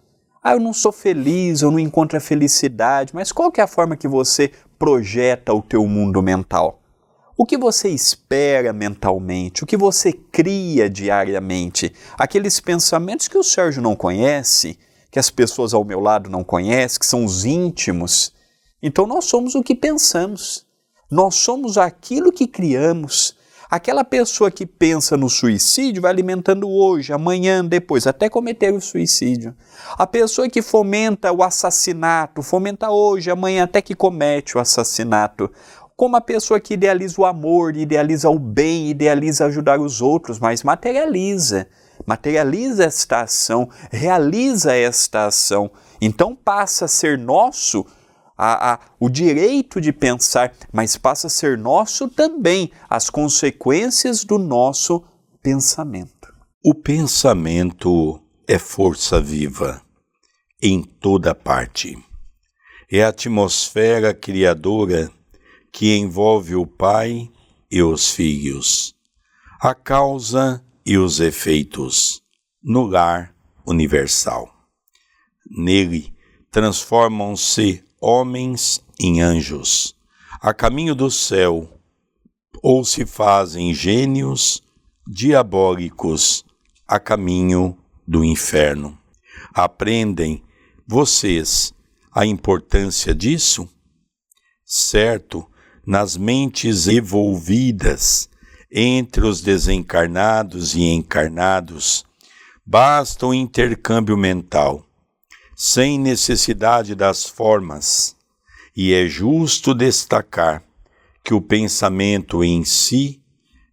Ah, 0.43 0.53
eu 0.53 0.59
não 0.59 0.73
sou 0.73 0.91
feliz, 0.91 1.61
eu 1.61 1.69
não 1.69 1.77
encontro 1.77 2.17
a 2.17 2.21
felicidade, 2.21 3.13
mas 3.13 3.31
qual 3.31 3.51
é 3.55 3.61
a 3.61 3.67
forma 3.67 3.95
que 3.95 4.07
você 4.07 4.51
projeta 4.79 5.53
o 5.53 5.61
teu 5.61 5.85
mundo 5.85 6.21
mental? 6.21 6.80
O 7.41 7.43
que 7.43 7.57
você 7.57 7.89
espera 7.89 8.71
mentalmente? 8.71 9.63
O 9.63 9.65
que 9.65 9.75
você 9.75 10.13
cria 10.13 10.87
diariamente? 10.87 11.91
Aqueles 12.15 12.59
pensamentos 12.59 13.27
que 13.27 13.35
o 13.35 13.43
Sérgio 13.43 13.81
não 13.81 13.95
conhece, 13.95 14.77
que 15.09 15.17
as 15.17 15.31
pessoas 15.31 15.73
ao 15.73 15.83
meu 15.83 15.99
lado 15.99 16.29
não 16.29 16.43
conhecem, 16.43 16.99
que 16.99 17.05
são 17.07 17.25
os 17.25 17.43
íntimos. 17.43 18.31
Então 18.79 19.07
nós 19.07 19.25
somos 19.25 19.55
o 19.55 19.63
que 19.63 19.73
pensamos. 19.73 20.67
Nós 21.09 21.33
somos 21.33 21.79
aquilo 21.79 22.31
que 22.31 22.45
criamos. 22.45 23.35
Aquela 23.71 24.03
pessoa 24.03 24.51
que 24.51 24.65
pensa 24.65 25.15
no 25.15 25.29
suicídio 25.29 26.01
vai 26.01 26.11
alimentando 26.11 26.69
hoje, 26.69 27.13
amanhã, 27.13 27.63
depois, 27.63 28.05
até 28.05 28.27
cometer 28.27 28.73
o 28.73 28.81
suicídio. 28.81 29.55
A 29.97 30.05
pessoa 30.05 30.49
que 30.49 30.61
fomenta 30.61 31.31
o 31.31 31.41
assassinato, 31.41 32.43
fomenta 32.43 32.91
hoje, 32.91 33.31
amanhã, 33.31 33.63
até 33.63 33.81
que 33.81 33.95
comete 33.95 34.57
o 34.57 34.59
assassinato. 34.59 35.49
Como 35.95 36.15
a 36.15 36.21
pessoa 36.21 36.59
que 36.59 36.73
idealiza 36.73 37.21
o 37.21 37.25
amor, 37.25 37.75
idealiza 37.75 38.29
o 38.29 38.39
bem, 38.39 38.89
idealiza 38.89 39.45
ajudar 39.45 39.79
os 39.79 40.01
outros, 40.01 40.39
mas 40.39 40.63
materializa. 40.63 41.67
Materializa 42.05 42.85
esta 42.85 43.21
ação, 43.21 43.69
realiza 43.91 44.75
esta 44.75 45.27
ação. 45.27 45.71
Então 46.01 46.35
passa 46.35 46.85
a 46.85 46.87
ser 46.87 47.17
nosso 47.17 47.85
a, 48.37 48.73
a, 48.73 48.79
o 48.99 49.07
direito 49.07 49.79
de 49.79 49.93
pensar, 49.93 50.51
mas 50.73 50.97
passa 50.97 51.27
a 51.27 51.29
ser 51.29 51.59
nosso 51.59 52.09
também 52.09 52.71
as 52.89 53.07
consequências 53.07 54.23
do 54.23 54.39
nosso 54.39 55.03
pensamento. 55.43 56.33
O 56.65 56.73
pensamento 56.73 58.19
é 58.47 58.57
força 58.57 59.21
viva 59.21 59.79
em 60.61 60.81
toda 60.81 61.35
parte. 61.35 61.95
É 62.91 63.03
a 63.03 63.09
atmosfera 63.09 64.11
criadora 64.11 65.11
que 65.71 65.95
envolve 65.95 66.55
o 66.55 66.65
Pai 66.65 67.31
e 67.69 67.81
os 67.81 68.11
filhos, 68.11 68.95
a 69.59 69.73
causa 69.73 70.63
e 70.85 70.97
os 70.97 71.19
efeitos 71.19 72.21
no 72.61 72.85
lar 72.85 73.33
universal. 73.65 74.53
Nele 75.49 76.13
transformam-se 76.49 77.83
homens 77.99 78.83
em 78.99 79.21
anjos, 79.21 79.95
a 80.41 80.53
caminho 80.53 80.93
do 80.93 81.09
céu, 81.09 81.79
ou 82.61 82.83
se 82.83 83.05
fazem 83.05 83.73
gênios 83.73 84.61
diabólicos 85.07 86.45
a 86.87 86.99
caminho 86.99 87.77
do 88.07 88.23
inferno. 88.23 88.97
Aprendem 89.53 90.43
vocês 90.87 91.73
a 92.13 92.25
importância 92.25 93.15
disso? 93.15 93.67
Certo, 94.65 95.47
nas 95.91 96.15
mentes 96.15 96.87
evolvidas 96.87 98.29
entre 98.71 99.25
os 99.25 99.41
desencarnados 99.41 100.73
e 100.73 100.83
encarnados, 100.83 102.05
basta 102.65 103.27
o 103.27 103.33
intercâmbio 103.33 104.15
mental 104.15 104.85
sem 105.53 105.99
necessidade 105.99 106.95
das 106.95 107.25
formas, 107.25 108.15
e 108.73 108.93
é 108.93 109.05
justo 109.05 109.73
destacar 109.73 110.63
que 111.25 111.33
o 111.33 111.41
pensamento 111.41 112.41
em 112.41 112.63
si 112.63 113.21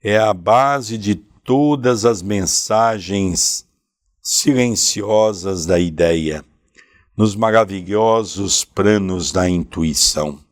é 0.03 0.19
a 0.19 0.35
base 0.35 0.99
de 0.99 1.14
todas 1.14 2.05
as 2.05 2.21
mensagens 2.21 3.64
silenciosas 4.21 5.64
da 5.64 5.79
ideia, 5.79 6.45
nos 7.16 7.37
maravilhosos 7.37 8.64
planos 8.64 9.31
da 9.31 9.49
intuição. 9.49 10.47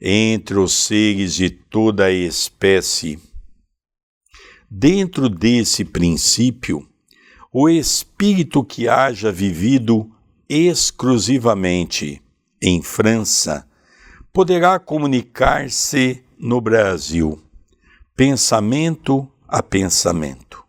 Entre 0.00 0.56
os 0.56 0.72
seres 0.74 1.34
de 1.34 1.50
toda 1.50 2.04
a 2.04 2.12
espécie, 2.12 3.18
dentro 4.70 5.28
desse 5.28 5.84
princípio, 5.84 6.88
o 7.52 7.68
espírito 7.68 8.62
que 8.62 8.88
haja 8.88 9.32
vivido 9.32 10.08
exclusivamente 10.48 12.22
em 12.62 12.80
França, 12.80 13.68
poderá 14.32 14.78
comunicar-se 14.78 16.22
no 16.38 16.60
Brasil, 16.60 17.42
pensamento 18.14 19.28
a 19.48 19.60
pensamento, 19.60 20.62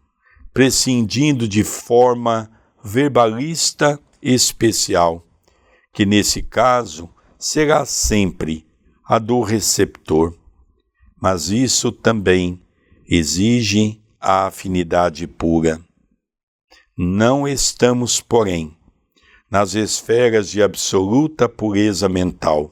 prescindindo 0.51 1.47
de 1.47 1.63
forma 1.63 2.49
verbalista 2.83 3.99
especial, 4.23 5.23
que 5.93 6.03
nesse 6.03 6.41
caso 6.41 7.07
será 7.37 7.85
sempre 7.85 8.68
a 9.11 9.17
do 9.17 9.41
receptor. 9.41 10.37
Mas 11.19 11.49
isso 11.49 11.91
também 11.91 12.61
exige 13.07 13.99
a 14.21 14.45
afinidade 14.45 15.25
pura. 15.25 15.81
Não 16.95 17.47
estamos, 17.47 18.21
porém, 18.21 18.77
nas 19.49 19.73
esferas 19.73 20.51
de 20.51 20.61
absoluta 20.61 21.49
pureza 21.49 22.07
mental, 22.07 22.71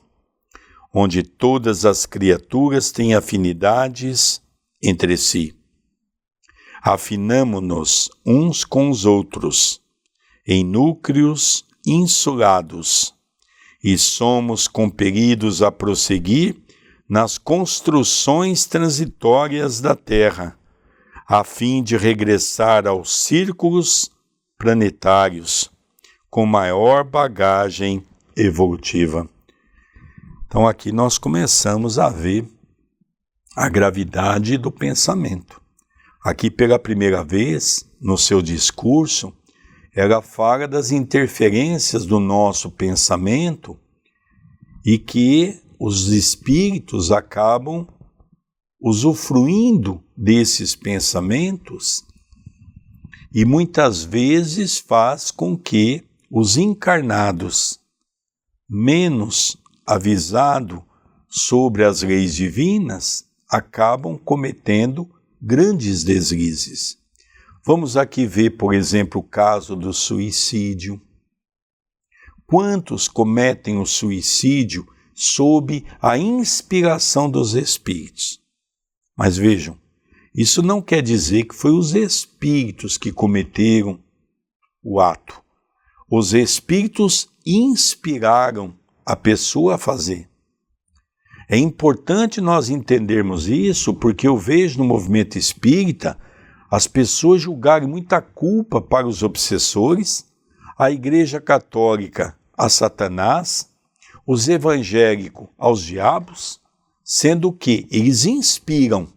onde 0.93 1.23
todas 1.23 1.85
as 1.85 2.05
criaturas 2.05 2.91
têm 2.91 3.15
afinidades 3.15 4.39
entre 4.79 5.17
si. 5.17 5.55
Afinamo-nos 6.83 8.11
uns 8.23 8.63
com 8.63 8.91
os 8.91 9.05
outros, 9.05 9.81
em 10.45 10.63
núcleos 10.63 11.65
insulados, 11.83 13.16
e 13.87 13.97
somos 13.97 14.67
compelidos 14.67 15.61
a 15.61 15.71
prosseguir 15.71 16.57
nas 17.07 17.37
construções 17.37 18.65
transitórias 18.65 19.79
da 19.79 19.95
Terra, 19.95 20.59
a 21.25 21.41
fim 21.45 21.81
de 21.81 21.95
regressar 21.95 22.85
aos 22.85 23.17
círculos 23.17 24.11
planetários 24.57 25.71
com 26.29 26.45
maior 26.45 27.05
bagagem 27.05 28.03
evolutiva. 28.35 29.25
Então 30.45 30.67
aqui 30.67 30.91
nós 30.91 31.17
começamos 31.17 31.97
a 31.97 32.09
ver 32.09 32.45
a 33.55 33.69
gravidade 33.69 34.57
do 34.57 34.69
pensamento. 34.69 35.61
Aqui 36.21 36.51
pela 36.51 36.77
primeira 36.77 37.23
vez, 37.23 37.89
no 38.01 38.17
seu 38.17 38.41
discurso, 38.41 39.33
ela 39.97 40.21
fala 40.21 40.67
das 40.67 40.91
interferências 40.91 42.05
do 42.05 42.19
nosso 42.19 42.69
pensamento 42.69 43.75
e 44.85 44.99
que 44.99 45.59
os 45.79 46.09
espíritos 46.09 47.11
acabam 47.11 47.87
usufruindo 48.79 50.03
desses 50.15 50.75
pensamentos 50.75 52.03
e 53.33 53.43
muitas 53.43 54.03
vezes 54.03 54.77
faz 54.77 55.31
com 55.31 55.57
que 55.57 56.03
os 56.29 56.57
encarnados 56.57 57.79
menos 58.69 59.57
avisados 59.83 60.79
sobre 61.27 61.83
as 61.83 62.03
leis 62.03 62.35
divinas 62.35 63.25
acabam 63.49 64.15
cometendo 64.15 65.09
grandes 65.41 66.03
deslizes. 66.03 66.99
Vamos 67.67 67.97
aqui 67.97 68.25
ver, 68.25 68.51
por 68.51 68.73
exemplo, 68.73 69.19
o 69.19 69.23
caso 69.23 69.75
do 69.75 69.91
suicídio. 69.91 71.01
Quantos 72.45 73.09
cometem 73.09 73.77
o 73.77 73.85
suicídio 73.85 74.87
sob 75.13 75.85
a 76.01 76.17
inspiração 76.17 77.29
dos 77.29 77.53
espíritos? 77.53 78.39
Mas 79.17 79.35
vejam, 79.35 79.77
isso 80.33 80.63
não 80.63 80.81
quer 80.81 81.01
dizer 81.01 81.43
que 81.43 81.53
foi 81.53 81.71
os 81.71 81.93
espíritos 81.93 82.97
que 82.97 83.11
cometeram 83.11 83.99
o 84.81 85.01
ato 85.01 85.45
os 86.09 86.33
espíritos 86.33 87.27
inspiraram 87.45 88.73
a 89.05 89.13
pessoa 89.13 89.75
a 89.75 89.77
fazer. 89.77 90.29
É 91.49 91.57
importante 91.57 92.39
nós 92.39 92.69
entendermos 92.69 93.47
isso 93.47 93.93
porque 93.93 94.25
eu 94.27 94.37
vejo 94.37 94.79
no 94.79 94.85
movimento 94.85 95.37
espírita 95.37 96.17
as 96.69 96.87
pessoas 96.87 97.41
julgarem 97.41 97.87
muita 97.87 98.21
culpa 98.21 98.81
para 98.81 99.07
os 99.07 99.23
obsessores, 99.23 100.27
a 100.77 100.91
Igreja 100.91 101.39
Católica 101.39 102.37
a 102.57 102.69
Satanás, 102.69 103.69
os 104.25 104.49
evangélicos 104.49 105.47
aos 105.57 105.83
diabos, 105.83 106.59
sendo 107.03 107.53
que 107.53 107.87
eles 107.91 108.25
inspiram, 108.25 109.07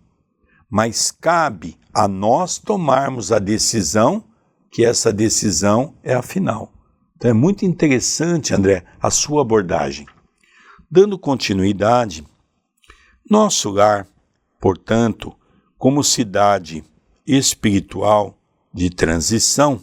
mas 0.69 1.11
cabe 1.11 1.79
a 1.93 2.07
nós 2.07 2.59
tomarmos 2.59 3.33
a 3.33 3.39
decisão 3.39 4.23
que 4.71 4.85
essa 4.85 5.13
decisão 5.13 5.95
é 6.05 6.15
a 6.15 6.23
final. 6.23 6.71
Então 7.17 7.31
é 7.31 7.35
muito 7.35 7.65
interessante, 7.65 8.55
André, 8.55 8.85
a 9.01 9.11
sua 9.11 9.43
abordagem. 9.43 10.07
Dando 10.89 11.19
continuidade, 11.19 12.25
nosso 13.29 13.71
lar, 13.71 14.07
portanto, 14.61 15.35
como 15.79 16.05
cidade 16.05 16.85
espiritual 17.37 18.37
de 18.75 18.91
transição, 18.91 19.81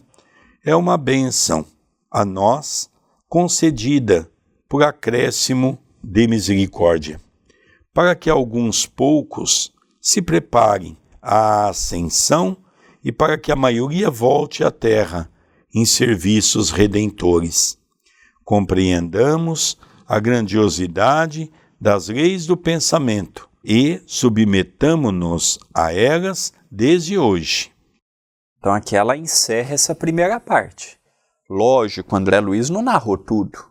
é 0.65 0.75
uma 0.75 0.97
bênção 0.97 1.65
a 2.11 2.25
nós 2.25 2.89
concedida 3.29 4.29
por 4.67 4.83
acréscimo 4.83 5.79
de 6.03 6.27
misericórdia, 6.27 7.21
para 7.93 8.15
que 8.15 8.29
alguns 8.29 8.85
poucos 8.85 9.73
se 10.01 10.21
preparem 10.21 10.97
à 11.21 11.69
ascensão 11.69 12.57
e 13.03 13.11
para 13.11 13.37
que 13.37 13.51
a 13.51 13.55
maioria 13.55 14.09
volte 14.09 14.63
à 14.63 14.71
terra 14.71 15.29
em 15.73 15.85
serviços 15.85 16.69
redentores. 16.69 17.77
Compreendamos 18.43 19.77
a 20.05 20.19
grandiosidade 20.19 21.51
das 21.79 22.09
leis 22.09 22.45
do 22.45 22.57
pensamento 22.57 23.47
e 23.63 24.01
submetamo-nos 24.05 25.59
a 25.73 25.93
elas 25.93 26.53
desde 26.71 27.17
hoje. 27.17 27.71
Então 28.59 28.73
aqui 28.73 28.95
ela 28.95 29.15
encerra 29.15 29.73
essa 29.73 29.95
primeira 29.95 30.39
parte. 30.39 30.97
Lógico, 31.49 32.15
André 32.15 32.39
Luiz 32.39 32.69
não 32.69 32.81
narrou 32.81 33.17
tudo. 33.17 33.65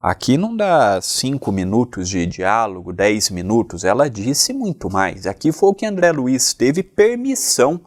Aqui 0.00 0.36
não 0.36 0.56
dá 0.56 1.00
cinco 1.00 1.50
minutos 1.50 2.08
de 2.08 2.24
diálogo, 2.24 2.92
dez 2.92 3.30
minutos, 3.30 3.82
ela 3.82 4.08
disse 4.08 4.52
muito 4.52 4.88
mais. 4.88 5.26
Aqui 5.26 5.50
foi 5.50 5.70
o 5.70 5.74
que 5.74 5.86
André 5.86 6.12
Luiz 6.12 6.54
teve 6.54 6.84
permissão 6.84 7.80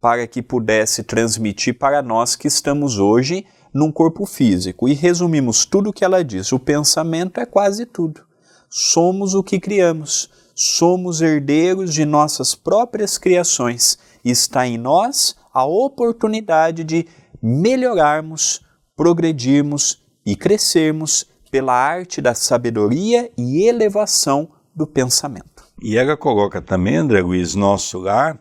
para 0.00 0.26
que 0.26 0.40
pudesse 0.40 1.02
transmitir 1.02 1.78
para 1.78 2.02
nós 2.02 2.36
que 2.36 2.46
estamos 2.48 2.98
hoje 2.98 3.44
num 3.74 3.90
corpo 3.90 4.24
físico. 4.24 4.88
E 4.88 4.94
resumimos 4.94 5.66
tudo 5.66 5.90
o 5.90 5.92
que 5.92 6.04
ela 6.04 6.24
disse. 6.24 6.54
O 6.54 6.58
pensamento 6.58 7.40
é 7.40 7.44
quase 7.44 7.84
tudo. 7.84 8.22
Somos 8.70 9.34
o 9.34 9.42
que 9.42 9.60
criamos, 9.60 10.30
somos 10.54 11.20
herdeiros 11.20 11.92
de 11.92 12.04
nossas 12.04 12.54
próprias 12.54 13.18
criações. 13.18 13.98
Está 14.24 14.66
em 14.66 14.78
nós 14.78 15.36
a 15.52 15.64
oportunidade 15.64 16.84
de 16.84 17.06
melhorarmos, 17.42 18.62
progredirmos 18.96 20.02
e 20.24 20.36
crescermos 20.36 21.26
pela 21.50 21.74
arte 21.74 22.20
da 22.20 22.34
sabedoria 22.34 23.30
e 23.36 23.68
elevação 23.68 24.48
do 24.74 24.86
pensamento. 24.86 25.64
E 25.82 25.96
ela 25.96 26.16
coloca 26.16 26.62
também, 26.62 26.96
André 26.96 27.20
Luiz, 27.20 27.54
nosso 27.54 27.98
lar, 27.98 28.40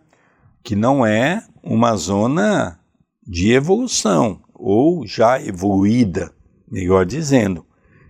que 0.64 0.76
não 0.76 1.05
é 1.05 1.45
uma 1.61 1.95
zona 1.95 2.80
de 3.28 3.51
evolução, 3.51 4.41
ou 4.53 5.05
já 5.05 5.41
evoluída, 5.41 6.34
melhor 6.72 7.05
dizendo. 7.05 7.66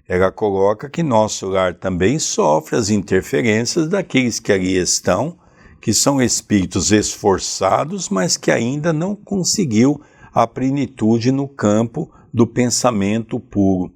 Ela 0.08 0.32
coloca 0.32 0.90
que 0.90 1.02
nosso 1.02 1.48
lar 1.48 1.76
também 1.76 2.20
sofre 2.20 2.76
as 2.76 2.90
interferências 2.90 3.88
daqueles 3.88 4.40
que 4.40 4.52
ali 4.52 4.76
estão, 4.76 5.38
que 5.82 5.94
são 5.94 6.22
espíritos 6.22 6.92
esforçados, 6.92 8.10
mas 8.10 8.36
que 8.38 8.52
ainda 8.52 8.92
não 8.92 9.16
conseguiu 9.16 10.02
a 10.34 10.46
plenitude 10.46 11.32
no 11.32 11.48
campo 11.48 12.12
do 12.34 12.48
pensamento 12.48 13.40
puro. 13.40 13.94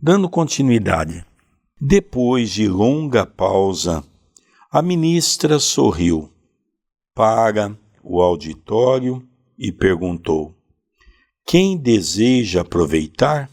Dando 0.00 0.28
continuidade. 0.28 1.24
Depois 1.80 2.50
de 2.50 2.66
longa 2.66 3.24
pausa, 3.24 4.02
a 4.70 4.82
ministra 4.82 5.58
sorriu 5.58 6.32
para 7.14 7.76
o 8.02 8.20
auditório 8.20 9.22
e 9.56 9.70
perguntou: 9.70 10.54
Quem 11.46 11.76
deseja 11.76 12.62
aproveitar? 12.62 13.48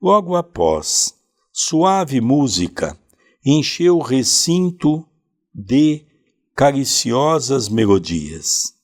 Logo 0.00 0.36
após, 0.36 1.14
suave 1.52 2.20
música 2.20 2.98
encheu 3.44 3.96
o 3.96 4.02
recinto 4.02 5.06
de 5.54 6.04
cariciosas 6.54 7.68
melodias. 7.68 8.74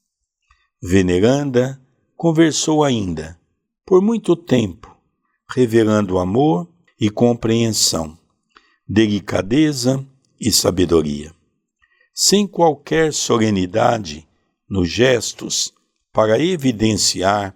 Veneranda 0.82 1.80
conversou 2.16 2.82
ainda, 2.82 3.38
por 3.84 4.00
muito 4.00 4.34
tempo, 4.34 4.96
revelando 5.48 6.18
amor 6.18 6.66
e 6.98 7.10
compreensão, 7.10 8.16
delicadeza 8.88 10.04
e 10.40 10.50
sabedoria. 10.50 11.34
Sem 12.14 12.46
qualquer 12.46 13.12
solenidade 13.12 14.26
nos 14.68 14.88
gestos 14.88 15.74
para 16.10 16.38
evidenciar 16.38 17.54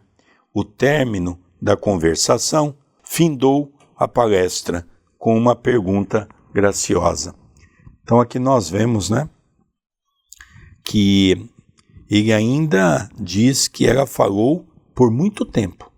o 0.52 0.62
término 0.62 1.40
da 1.60 1.76
conversação, 1.76 2.76
findou 3.06 3.72
a 3.96 4.06
palestra 4.06 4.86
com 5.16 5.36
uma 5.36 5.56
pergunta 5.56 6.28
graciosa. 6.52 7.34
Então 8.02 8.20
aqui 8.20 8.38
nós 8.38 8.68
vemos, 8.68 9.08
né, 9.08 9.28
que 10.84 11.50
ele 12.08 12.32
ainda 12.32 13.08
diz 13.18 13.66
que 13.68 13.86
ela 13.86 14.06
falou 14.06 14.66
por 14.94 15.10
muito 15.10 15.44
tempo. 15.44 15.90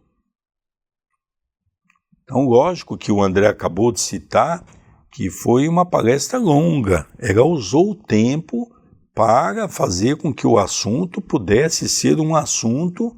Então, 2.22 2.44
lógico 2.46 2.96
que 2.96 3.11
o 3.11 3.22
André 3.22 3.46
acabou 3.46 3.90
de 3.90 4.00
citar 4.00 4.64
que 5.11 5.30
foi 5.30 5.66
uma 5.66 5.84
palestra 5.84 6.38
longa. 6.38 7.06
Ela 7.18 7.42
usou 7.42 7.90
o 7.90 7.94
tempo 7.94 8.70
para 9.14 9.68
fazer 9.68 10.16
com 10.16 10.32
que 10.32 10.46
o 10.46 10.59
assunto 10.59 11.20
pudesse 11.20 11.88
ser 11.88 12.20
um 12.20 12.36
assunto 12.36 13.16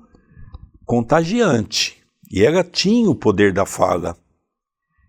contagiante. 0.87 2.00
E 2.31 2.45
ela 2.45 2.63
tinha 2.63 3.11
o 3.11 3.15
poder 3.15 3.53
da 3.53 3.67
fala. 3.67 4.17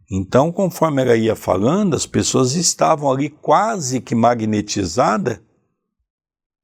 Então, 0.10 0.52
conforme 0.52 1.02
ela 1.02 1.16
ia 1.16 1.36
falando, 1.36 1.96
as 1.96 2.06
pessoas 2.06 2.56
estavam 2.56 3.12
ali 3.12 3.30
quase 3.30 4.02
que 4.02 4.16
magnetizadas 4.16 5.40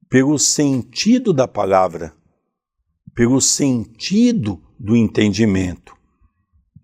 pelo 0.08 0.38
sentido 0.38 1.32
da 1.32 1.46
palavra, 1.46 2.12
pelo 3.14 3.40
sentido 3.40 4.60
do 4.78 4.96
entendimento. 4.96 5.96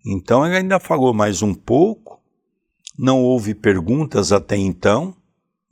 Então, 0.06 0.44
ela 0.44 0.56
ainda 0.56 0.78
falou 0.78 1.12
mais 1.12 1.42
um 1.42 1.52
pouco, 1.52 2.20
não 2.98 3.22
houve 3.22 3.54
perguntas 3.54 4.32
até 4.32 4.56
então, 4.56 5.16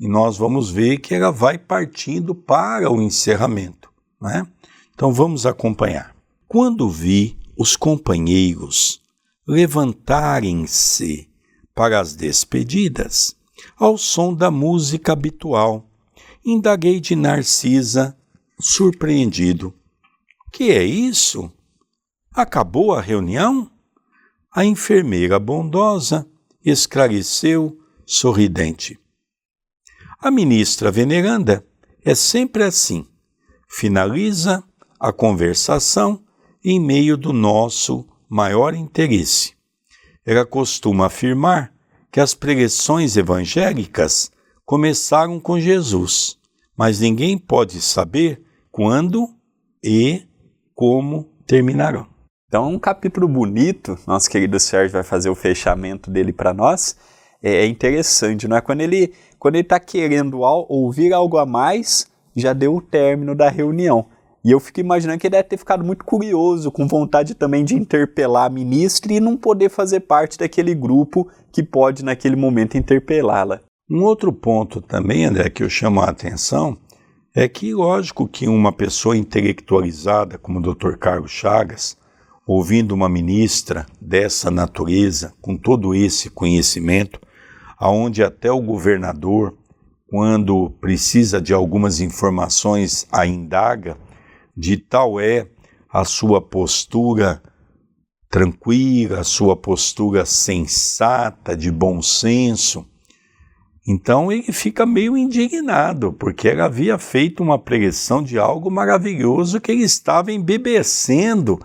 e 0.00 0.08
nós 0.08 0.36
vamos 0.36 0.70
ver 0.70 0.98
que 0.98 1.14
ela 1.14 1.30
vai 1.30 1.56
partindo 1.56 2.34
para 2.34 2.90
o 2.90 3.00
encerramento. 3.00 3.90
Né? 4.20 4.46
Então, 4.92 5.12
vamos 5.12 5.46
acompanhar. 5.46 6.14
Quando 6.48 6.90
vi 6.90 7.38
os 7.62 7.76
companheiros 7.76 9.00
levantarem-se 9.46 11.30
para 11.72 12.00
as 12.00 12.12
despedidas, 12.12 13.36
ao 13.76 13.96
som 13.96 14.34
da 14.34 14.50
música 14.50 15.12
habitual. 15.12 15.88
Indaguei 16.44 16.98
de 16.98 17.14
Narcisa, 17.14 18.18
surpreendido. 18.58 19.72
Que 20.52 20.72
é 20.72 20.82
isso? 20.82 21.52
Acabou 22.34 22.94
a 22.94 23.00
reunião? 23.00 23.70
A 24.52 24.64
enfermeira 24.64 25.38
bondosa 25.38 26.26
esclareceu, 26.64 27.78
sorridente. 28.04 28.98
A 30.18 30.32
ministra 30.32 30.90
veneranda 30.90 31.64
é 32.04 32.12
sempre 32.16 32.64
assim. 32.64 33.06
Finaliza 33.68 34.64
a 34.98 35.12
conversação 35.12 36.24
em 36.64 36.80
meio 36.80 37.16
do 37.16 37.32
nosso 37.32 38.06
maior 38.28 38.74
interesse. 38.74 39.54
Ela 40.24 40.46
costuma 40.46 41.06
afirmar 41.06 41.72
que 42.10 42.20
as 42.20 42.34
pregações 42.34 43.16
evangélicas 43.16 44.30
começaram 44.64 45.40
com 45.40 45.58
Jesus, 45.58 46.38
mas 46.76 47.00
ninguém 47.00 47.36
pode 47.36 47.80
saber 47.80 48.42
quando 48.70 49.28
e 49.82 50.22
como 50.74 51.28
terminarão. 51.46 52.06
Então, 52.46 52.68
um 52.70 52.78
capítulo 52.78 53.26
bonito, 53.26 53.98
nosso 54.06 54.30
querido 54.30 54.60
Sérgio 54.60 54.92
vai 54.92 55.02
fazer 55.02 55.30
o 55.30 55.34
fechamento 55.34 56.10
dele 56.10 56.32
para 56.32 56.52
nós. 56.52 56.96
É, 57.42 57.64
é 57.64 57.66
interessante, 57.66 58.46
não 58.46 58.56
é? 58.56 58.60
Quando 58.60 58.82
ele 58.82 59.12
quando 59.38 59.56
ele 59.56 59.64
está 59.64 59.80
querendo 59.80 60.38
ouvir 60.38 61.12
algo 61.12 61.36
a 61.36 61.44
mais, 61.44 62.06
já 62.36 62.52
deu 62.52 62.76
o 62.76 62.80
término 62.80 63.34
da 63.34 63.48
reunião. 63.48 64.06
E 64.44 64.50
eu 64.50 64.58
fico 64.58 64.80
imaginando 64.80 65.20
que 65.20 65.28
ele 65.28 65.36
deve 65.36 65.48
ter 65.48 65.56
ficado 65.56 65.84
muito 65.84 66.04
curioso, 66.04 66.72
com 66.72 66.88
vontade 66.88 67.34
também 67.34 67.64
de 67.64 67.76
interpelar 67.76 68.46
a 68.46 68.50
ministra 68.50 69.12
e 69.12 69.20
não 69.20 69.36
poder 69.36 69.68
fazer 69.68 70.00
parte 70.00 70.36
daquele 70.36 70.74
grupo 70.74 71.28
que 71.52 71.62
pode, 71.62 72.04
naquele 72.04 72.34
momento, 72.34 72.76
interpelá-la. 72.76 73.60
Um 73.88 74.02
outro 74.02 74.32
ponto 74.32 74.80
também, 74.80 75.24
André, 75.24 75.48
que 75.48 75.62
eu 75.62 75.70
chamo 75.70 76.00
a 76.00 76.10
atenção 76.10 76.76
é 77.34 77.48
que, 77.48 77.72
lógico, 77.72 78.26
que 78.26 78.48
uma 78.48 78.72
pessoa 78.72 79.16
intelectualizada 79.16 80.36
como 80.36 80.58
o 80.58 80.74
Dr. 80.74 80.96
Carlos 80.96 81.30
Chagas, 81.30 81.96
ouvindo 82.46 82.92
uma 82.92 83.08
ministra 83.08 83.86
dessa 84.00 84.50
natureza, 84.50 85.32
com 85.40 85.56
todo 85.56 85.94
esse 85.94 86.28
conhecimento, 86.28 87.20
aonde 87.78 88.22
até 88.22 88.50
o 88.50 88.60
governador, 88.60 89.56
quando 90.08 90.70
precisa 90.80 91.40
de 91.40 91.54
algumas 91.54 92.00
informações, 92.00 93.06
a 93.10 93.26
indaga, 93.26 93.96
de 94.56 94.76
tal 94.76 95.20
é 95.20 95.48
a 95.90 96.04
sua 96.04 96.40
postura 96.40 97.42
tranquila, 98.30 99.20
a 99.20 99.24
sua 99.24 99.54
postura 99.54 100.24
sensata, 100.24 101.56
de 101.56 101.70
bom 101.70 102.00
senso. 102.00 102.86
Então 103.86 104.30
ele 104.30 104.52
fica 104.52 104.86
meio 104.86 105.16
indignado, 105.16 106.12
porque 106.12 106.48
ela 106.48 106.64
havia 106.64 106.96
feito 106.98 107.42
uma 107.42 107.58
pregação 107.58 108.22
de 108.22 108.38
algo 108.38 108.70
maravilhoso 108.70 109.60
que 109.60 109.72
ele 109.72 109.82
estava 109.82 110.32
embebecendo 110.32 111.58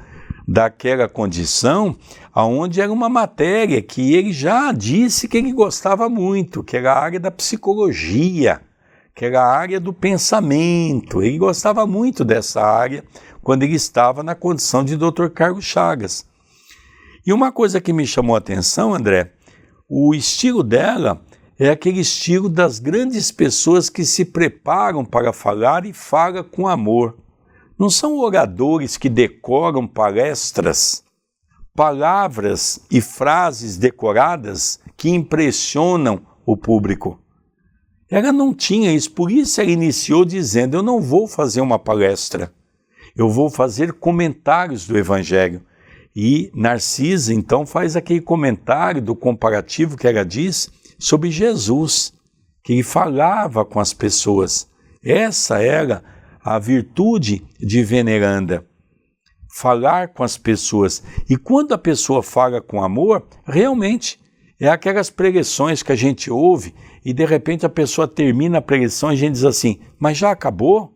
daquela 0.48 1.08
condição 1.08 1.96
aonde 2.34 2.82
era 2.82 2.92
uma 2.92 3.10
matéria 3.10 3.82
que 3.82 4.14
ele 4.14 4.32
já 4.32 4.72
disse 4.72 5.28
que 5.28 5.38
ele 5.38 5.52
gostava 5.52 6.10
muito, 6.10 6.64
que 6.64 6.78
era 6.78 6.94
a 6.94 7.00
área 7.00 7.20
da 7.20 7.32
psicologia 7.32 8.62
que 9.18 9.26
era 9.26 9.42
a 9.42 9.52
área 9.52 9.80
do 9.80 9.92
pensamento. 9.92 11.24
Ele 11.24 11.40
gostava 11.40 11.88
muito 11.88 12.24
dessa 12.24 12.62
área 12.62 13.04
quando 13.42 13.64
ele 13.64 13.74
estava 13.74 14.22
na 14.22 14.36
condição 14.36 14.84
de 14.84 14.96
Dr. 14.96 15.30
Carlos 15.34 15.66
Chagas. 15.66 16.24
E 17.26 17.34
uma 17.34 17.52
coisa 17.52 17.82
que 17.82 17.92
me 17.92 18.06
chamou 18.06 18.36
a 18.36 18.38
atenção, 18.38 18.94
André, 18.94 19.34
o 19.90 20.14
estilo 20.14 20.62
dela 20.62 21.20
é 21.58 21.72
aquele 21.72 22.02
estilo 22.02 22.48
das 22.48 22.78
grandes 22.78 23.32
pessoas 23.32 23.90
que 23.90 24.06
se 24.06 24.24
preparam 24.24 25.04
para 25.04 25.34
falar 25.34 25.88
e 25.88 25.94
falam 25.94 26.44
com 26.44 26.68
amor. 26.68 27.18
Não 27.78 27.90
são 27.90 28.20
oradores 28.20 28.98
que 28.98 29.10
decoram 29.10 29.88
palestras, 29.88 31.04
palavras 31.76 32.80
e 32.92 33.02
frases 33.02 33.78
decoradas 33.78 34.80
que 34.96 35.10
impressionam 35.10 36.22
o 36.46 36.56
público. 36.56 37.20
Ela 38.10 38.32
não 38.32 38.54
tinha 38.54 38.94
isso, 38.94 39.12
por 39.12 39.32
isso 39.32 39.60
ela 39.60 39.70
iniciou 39.70 40.24
dizendo: 40.24 40.78
Eu 40.78 40.84
não 40.84 41.02
vou 41.02 41.28
fazer 41.28 41.62
uma 41.62 41.78
palestra, 41.78 42.54
eu 43.16 43.30
vou 43.30 43.50
fazer 43.50 43.94
comentários 43.94 44.88
do 44.88 44.98
Evangelho. 44.98 45.62
E 46.16 46.50
Narcisa 46.56 47.34
então 47.34 47.66
faz 47.66 47.96
aquele 47.96 48.22
comentário 48.22 49.02
do 49.02 49.16
comparativo 49.16 49.96
que 49.96 50.08
ela 50.08 50.26
diz 50.26 50.70
sobre 50.98 51.30
Jesus, 51.30 52.12
que 52.64 52.74
ele 52.74 52.84
falava 52.84 53.64
com 53.64 53.80
as 53.80 53.94
pessoas. 53.94 54.68
Essa 55.04 55.62
era 55.62 56.04
a 56.44 56.58
virtude 56.58 57.46
de 57.60 57.84
veneranda. 57.84 58.66
Falar 59.54 60.10
com 60.10 60.24
as 60.24 60.38
pessoas. 60.38 61.04
E 61.30 61.38
quando 61.38 61.74
a 61.74 61.78
pessoa 61.78 62.24
fala 62.24 62.62
com 62.62 62.82
amor, 62.84 63.28
realmente 63.46 64.20
é 64.60 64.68
aquelas 64.68 65.10
pregações 65.10 65.84
que 65.84 65.92
a 65.92 65.96
gente 65.96 66.32
ouve 66.32 66.74
e 67.08 67.14
de 67.14 67.26
repente 67.26 67.66
a 67.66 67.70
pessoa 67.70 68.06
termina 68.06 68.58
a 68.58 68.62
pregação 68.62 69.10
e 69.10 69.14
a 69.14 69.16
gente 69.16 69.36
diz 69.36 69.46
assim: 69.46 69.80
Mas 69.98 70.18
já 70.18 70.30
acabou? 70.30 70.94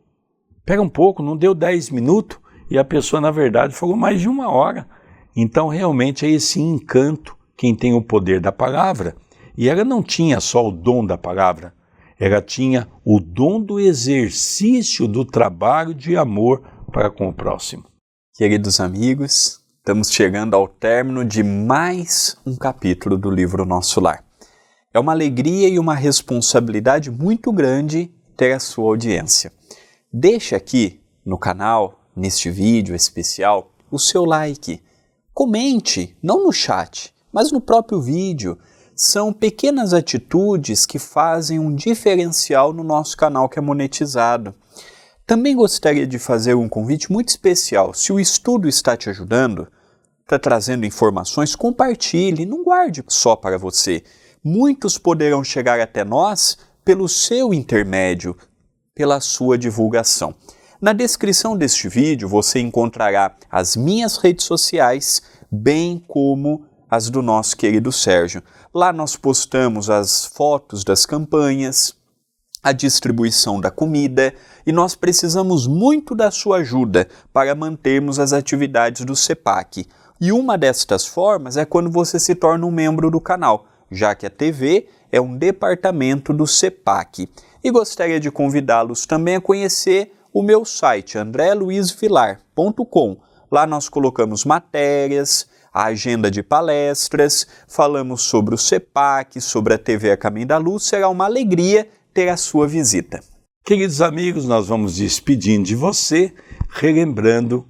Pega 0.65 0.81
um 0.81 0.89
pouco, 0.89 1.23
não 1.23 1.37
deu 1.37 1.55
10 1.55 1.89
minutos 1.89 2.37
e 2.69 2.77
a 2.77 2.83
pessoa, 2.83 3.21
na 3.21 3.31
verdade, 3.31 3.73
falou 3.73 3.95
mais 3.95 4.19
de 4.19 4.27
uma 4.27 4.49
hora. 4.51 4.85
Então, 5.33 5.69
realmente 5.69 6.25
é 6.25 6.29
esse 6.29 6.59
encanto 6.59 7.37
quem 7.55 7.73
tem 7.73 7.93
o 7.93 8.01
poder 8.01 8.41
da 8.41 8.51
palavra. 8.51 9.15
E 9.57 9.69
ela 9.69 9.85
não 9.85 10.03
tinha 10.03 10.41
só 10.41 10.67
o 10.67 10.71
dom 10.71 11.05
da 11.05 11.17
palavra, 11.17 11.73
ela 12.19 12.41
tinha 12.41 12.89
o 13.05 13.17
dom 13.17 13.61
do 13.61 13.79
exercício 13.79 15.07
do 15.07 15.23
trabalho 15.23 15.93
de 15.93 16.17
amor 16.17 16.61
para 16.91 17.09
com 17.09 17.29
o 17.29 17.33
próximo. 17.33 17.85
Queridos 18.35 18.81
amigos, 18.81 19.61
estamos 19.77 20.11
chegando 20.11 20.55
ao 20.57 20.67
término 20.67 21.23
de 21.23 21.41
mais 21.41 22.35
um 22.45 22.57
capítulo 22.57 23.17
do 23.17 23.31
livro 23.31 23.65
Nosso 23.65 24.01
Lar. 24.01 24.30
É 24.93 24.99
uma 24.99 25.13
alegria 25.13 25.69
e 25.69 25.79
uma 25.79 25.95
responsabilidade 25.95 27.09
muito 27.09 27.49
grande 27.53 28.11
ter 28.35 28.51
a 28.51 28.59
sua 28.59 28.89
audiência. 28.89 29.53
Deixe 30.11 30.53
aqui 30.53 30.99
no 31.25 31.37
canal, 31.37 32.01
neste 32.13 32.49
vídeo 32.49 32.93
especial, 32.93 33.71
o 33.89 33.97
seu 33.97 34.25
like. 34.25 34.83
Comente, 35.33 36.17
não 36.21 36.43
no 36.43 36.51
chat, 36.51 37.13
mas 37.31 37.53
no 37.53 37.61
próprio 37.61 38.01
vídeo 38.01 38.57
são 38.93 39.31
pequenas 39.31 39.93
atitudes 39.93 40.85
que 40.85 40.99
fazem 40.99 41.57
um 41.57 41.73
diferencial 41.73 42.73
no 42.73 42.83
nosso 42.83 43.15
canal 43.15 43.47
que 43.47 43.57
é 43.57 43.61
monetizado. 43.61 44.53
Também 45.25 45.55
gostaria 45.55 46.05
de 46.05 46.19
fazer 46.19 46.53
um 46.53 46.67
convite 46.67 47.09
muito 47.09 47.29
especial. 47.29 47.93
Se 47.93 48.11
o 48.11 48.19
estudo 48.19 48.67
está 48.67 48.97
te 48.97 49.09
ajudando, 49.09 49.69
está 50.19 50.37
trazendo 50.37 50.85
informações, 50.85 51.55
compartilhe, 51.55 52.45
não 52.45 52.61
guarde 52.61 53.01
só 53.07 53.37
para 53.37 53.57
você. 53.57 54.03
Muitos 54.43 54.97
poderão 54.97 55.43
chegar 55.43 55.79
até 55.79 56.03
nós 56.03 56.57
pelo 56.83 57.07
seu 57.07 57.53
intermédio, 57.53 58.35
pela 58.95 59.19
sua 59.19 59.55
divulgação. 59.55 60.33
Na 60.81 60.93
descrição 60.93 61.55
deste 61.55 61.87
vídeo 61.87 62.27
você 62.27 62.59
encontrará 62.59 63.35
as 63.51 63.75
minhas 63.75 64.17
redes 64.17 64.45
sociais, 64.45 65.21
bem 65.51 66.03
como 66.07 66.65
as 66.89 67.07
do 67.07 67.21
nosso 67.21 67.55
querido 67.55 67.91
Sérgio. 67.91 68.41
Lá 68.73 68.91
nós 68.91 69.15
postamos 69.15 69.91
as 69.91 70.25
fotos 70.25 70.83
das 70.83 71.05
campanhas, 71.05 71.93
a 72.63 72.71
distribuição 72.71 73.61
da 73.61 73.69
comida 73.69 74.33
e 74.65 74.71
nós 74.71 74.95
precisamos 74.95 75.67
muito 75.67 76.15
da 76.15 76.31
sua 76.31 76.57
ajuda 76.57 77.07
para 77.31 77.53
mantermos 77.53 78.17
as 78.17 78.33
atividades 78.33 79.05
do 79.05 79.15
CEPAC. 79.15 79.85
E 80.19 80.31
uma 80.31 80.57
destas 80.57 81.05
formas 81.05 81.57
é 81.57 81.65
quando 81.65 81.91
você 81.91 82.19
se 82.19 82.33
torna 82.33 82.65
um 82.65 82.71
membro 82.71 83.11
do 83.11 83.21
canal, 83.21 83.67
já 83.91 84.15
que 84.15 84.25
a 84.25 84.29
TV 84.29 84.87
é 85.11 85.19
um 85.19 85.37
departamento 85.37 86.33
do 86.33 86.47
CEPAC. 86.47 87.29
E 87.63 87.69
gostaria 87.69 88.19
de 88.19 88.31
convidá-los 88.31 89.05
também 89.05 89.35
a 89.35 89.41
conhecer 89.41 90.13
o 90.33 90.41
meu 90.41 90.63
site 90.63 91.17
andreluizvilar.com. 91.17 93.17
Lá 93.51 93.67
nós 93.67 93.89
colocamos 93.89 94.45
matérias, 94.45 95.45
a 95.73 95.85
agenda 95.85 96.31
de 96.31 96.41
palestras, 96.41 97.45
falamos 97.67 98.23
sobre 98.23 98.55
o 98.55 98.57
CEPAC, 98.57 99.41
sobre 99.41 99.73
a 99.73 99.77
TV 99.77 100.11
A 100.11 100.17
Caminho 100.17 100.47
da 100.47 100.57
Luz. 100.57 100.83
Será 100.83 101.09
uma 101.09 101.25
alegria 101.25 101.87
ter 102.13 102.29
a 102.29 102.37
sua 102.37 102.67
visita. 102.67 103.19
Queridos 103.63 104.01
amigos, 104.01 104.45
nós 104.45 104.67
vamos 104.67 104.95
despedindo 104.95 105.65
de 105.65 105.75
você, 105.75 106.33
relembrando 106.69 107.67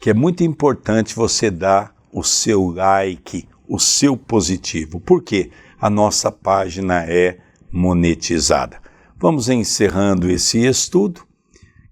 que 0.00 0.10
é 0.10 0.14
muito 0.14 0.42
importante 0.42 1.14
você 1.14 1.50
dar 1.50 1.94
o 2.12 2.24
seu 2.24 2.70
like, 2.70 3.48
o 3.72 3.78
seu 3.78 4.18
positivo, 4.18 5.00
porque 5.00 5.50
a 5.80 5.88
nossa 5.88 6.30
página 6.30 7.06
é 7.10 7.38
monetizada. 7.72 8.78
Vamos 9.16 9.48
encerrando 9.48 10.30
esse 10.30 10.58
estudo, 10.58 11.22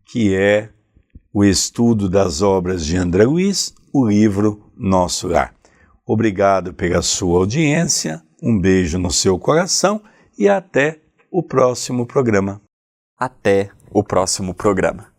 que 0.05 0.35
é 0.35 0.69
o 1.33 1.43
estudo 1.43 2.07
das 2.07 2.43
obras 2.43 2.85
de 2.85 2.99
André 2.99 3.25
Luiz, 3.25 3.73
o 3.95 4.07
livro 4.07 4.71
nosso 4.77 5.27
lar. 5.27 5.55
Obrigado 6.07 6.75
pela 6.75 7.01
sua 7.01 7.39
audiência, 7.39 8.23
um 8.43 8.61
beijo 8.61 8.99
no 8.99 9.11
seu 9.11 9.39
coração 9.39 10.03
e 10.39 10.51
até 10.51 11.01
o 11.31 11.43
próximo 11.43 12.05
programa. 12.05 12.61
Até 13.17 13.71
o 13.91 14.05
próximo 14.05 14.53
programa. 14.53 15.11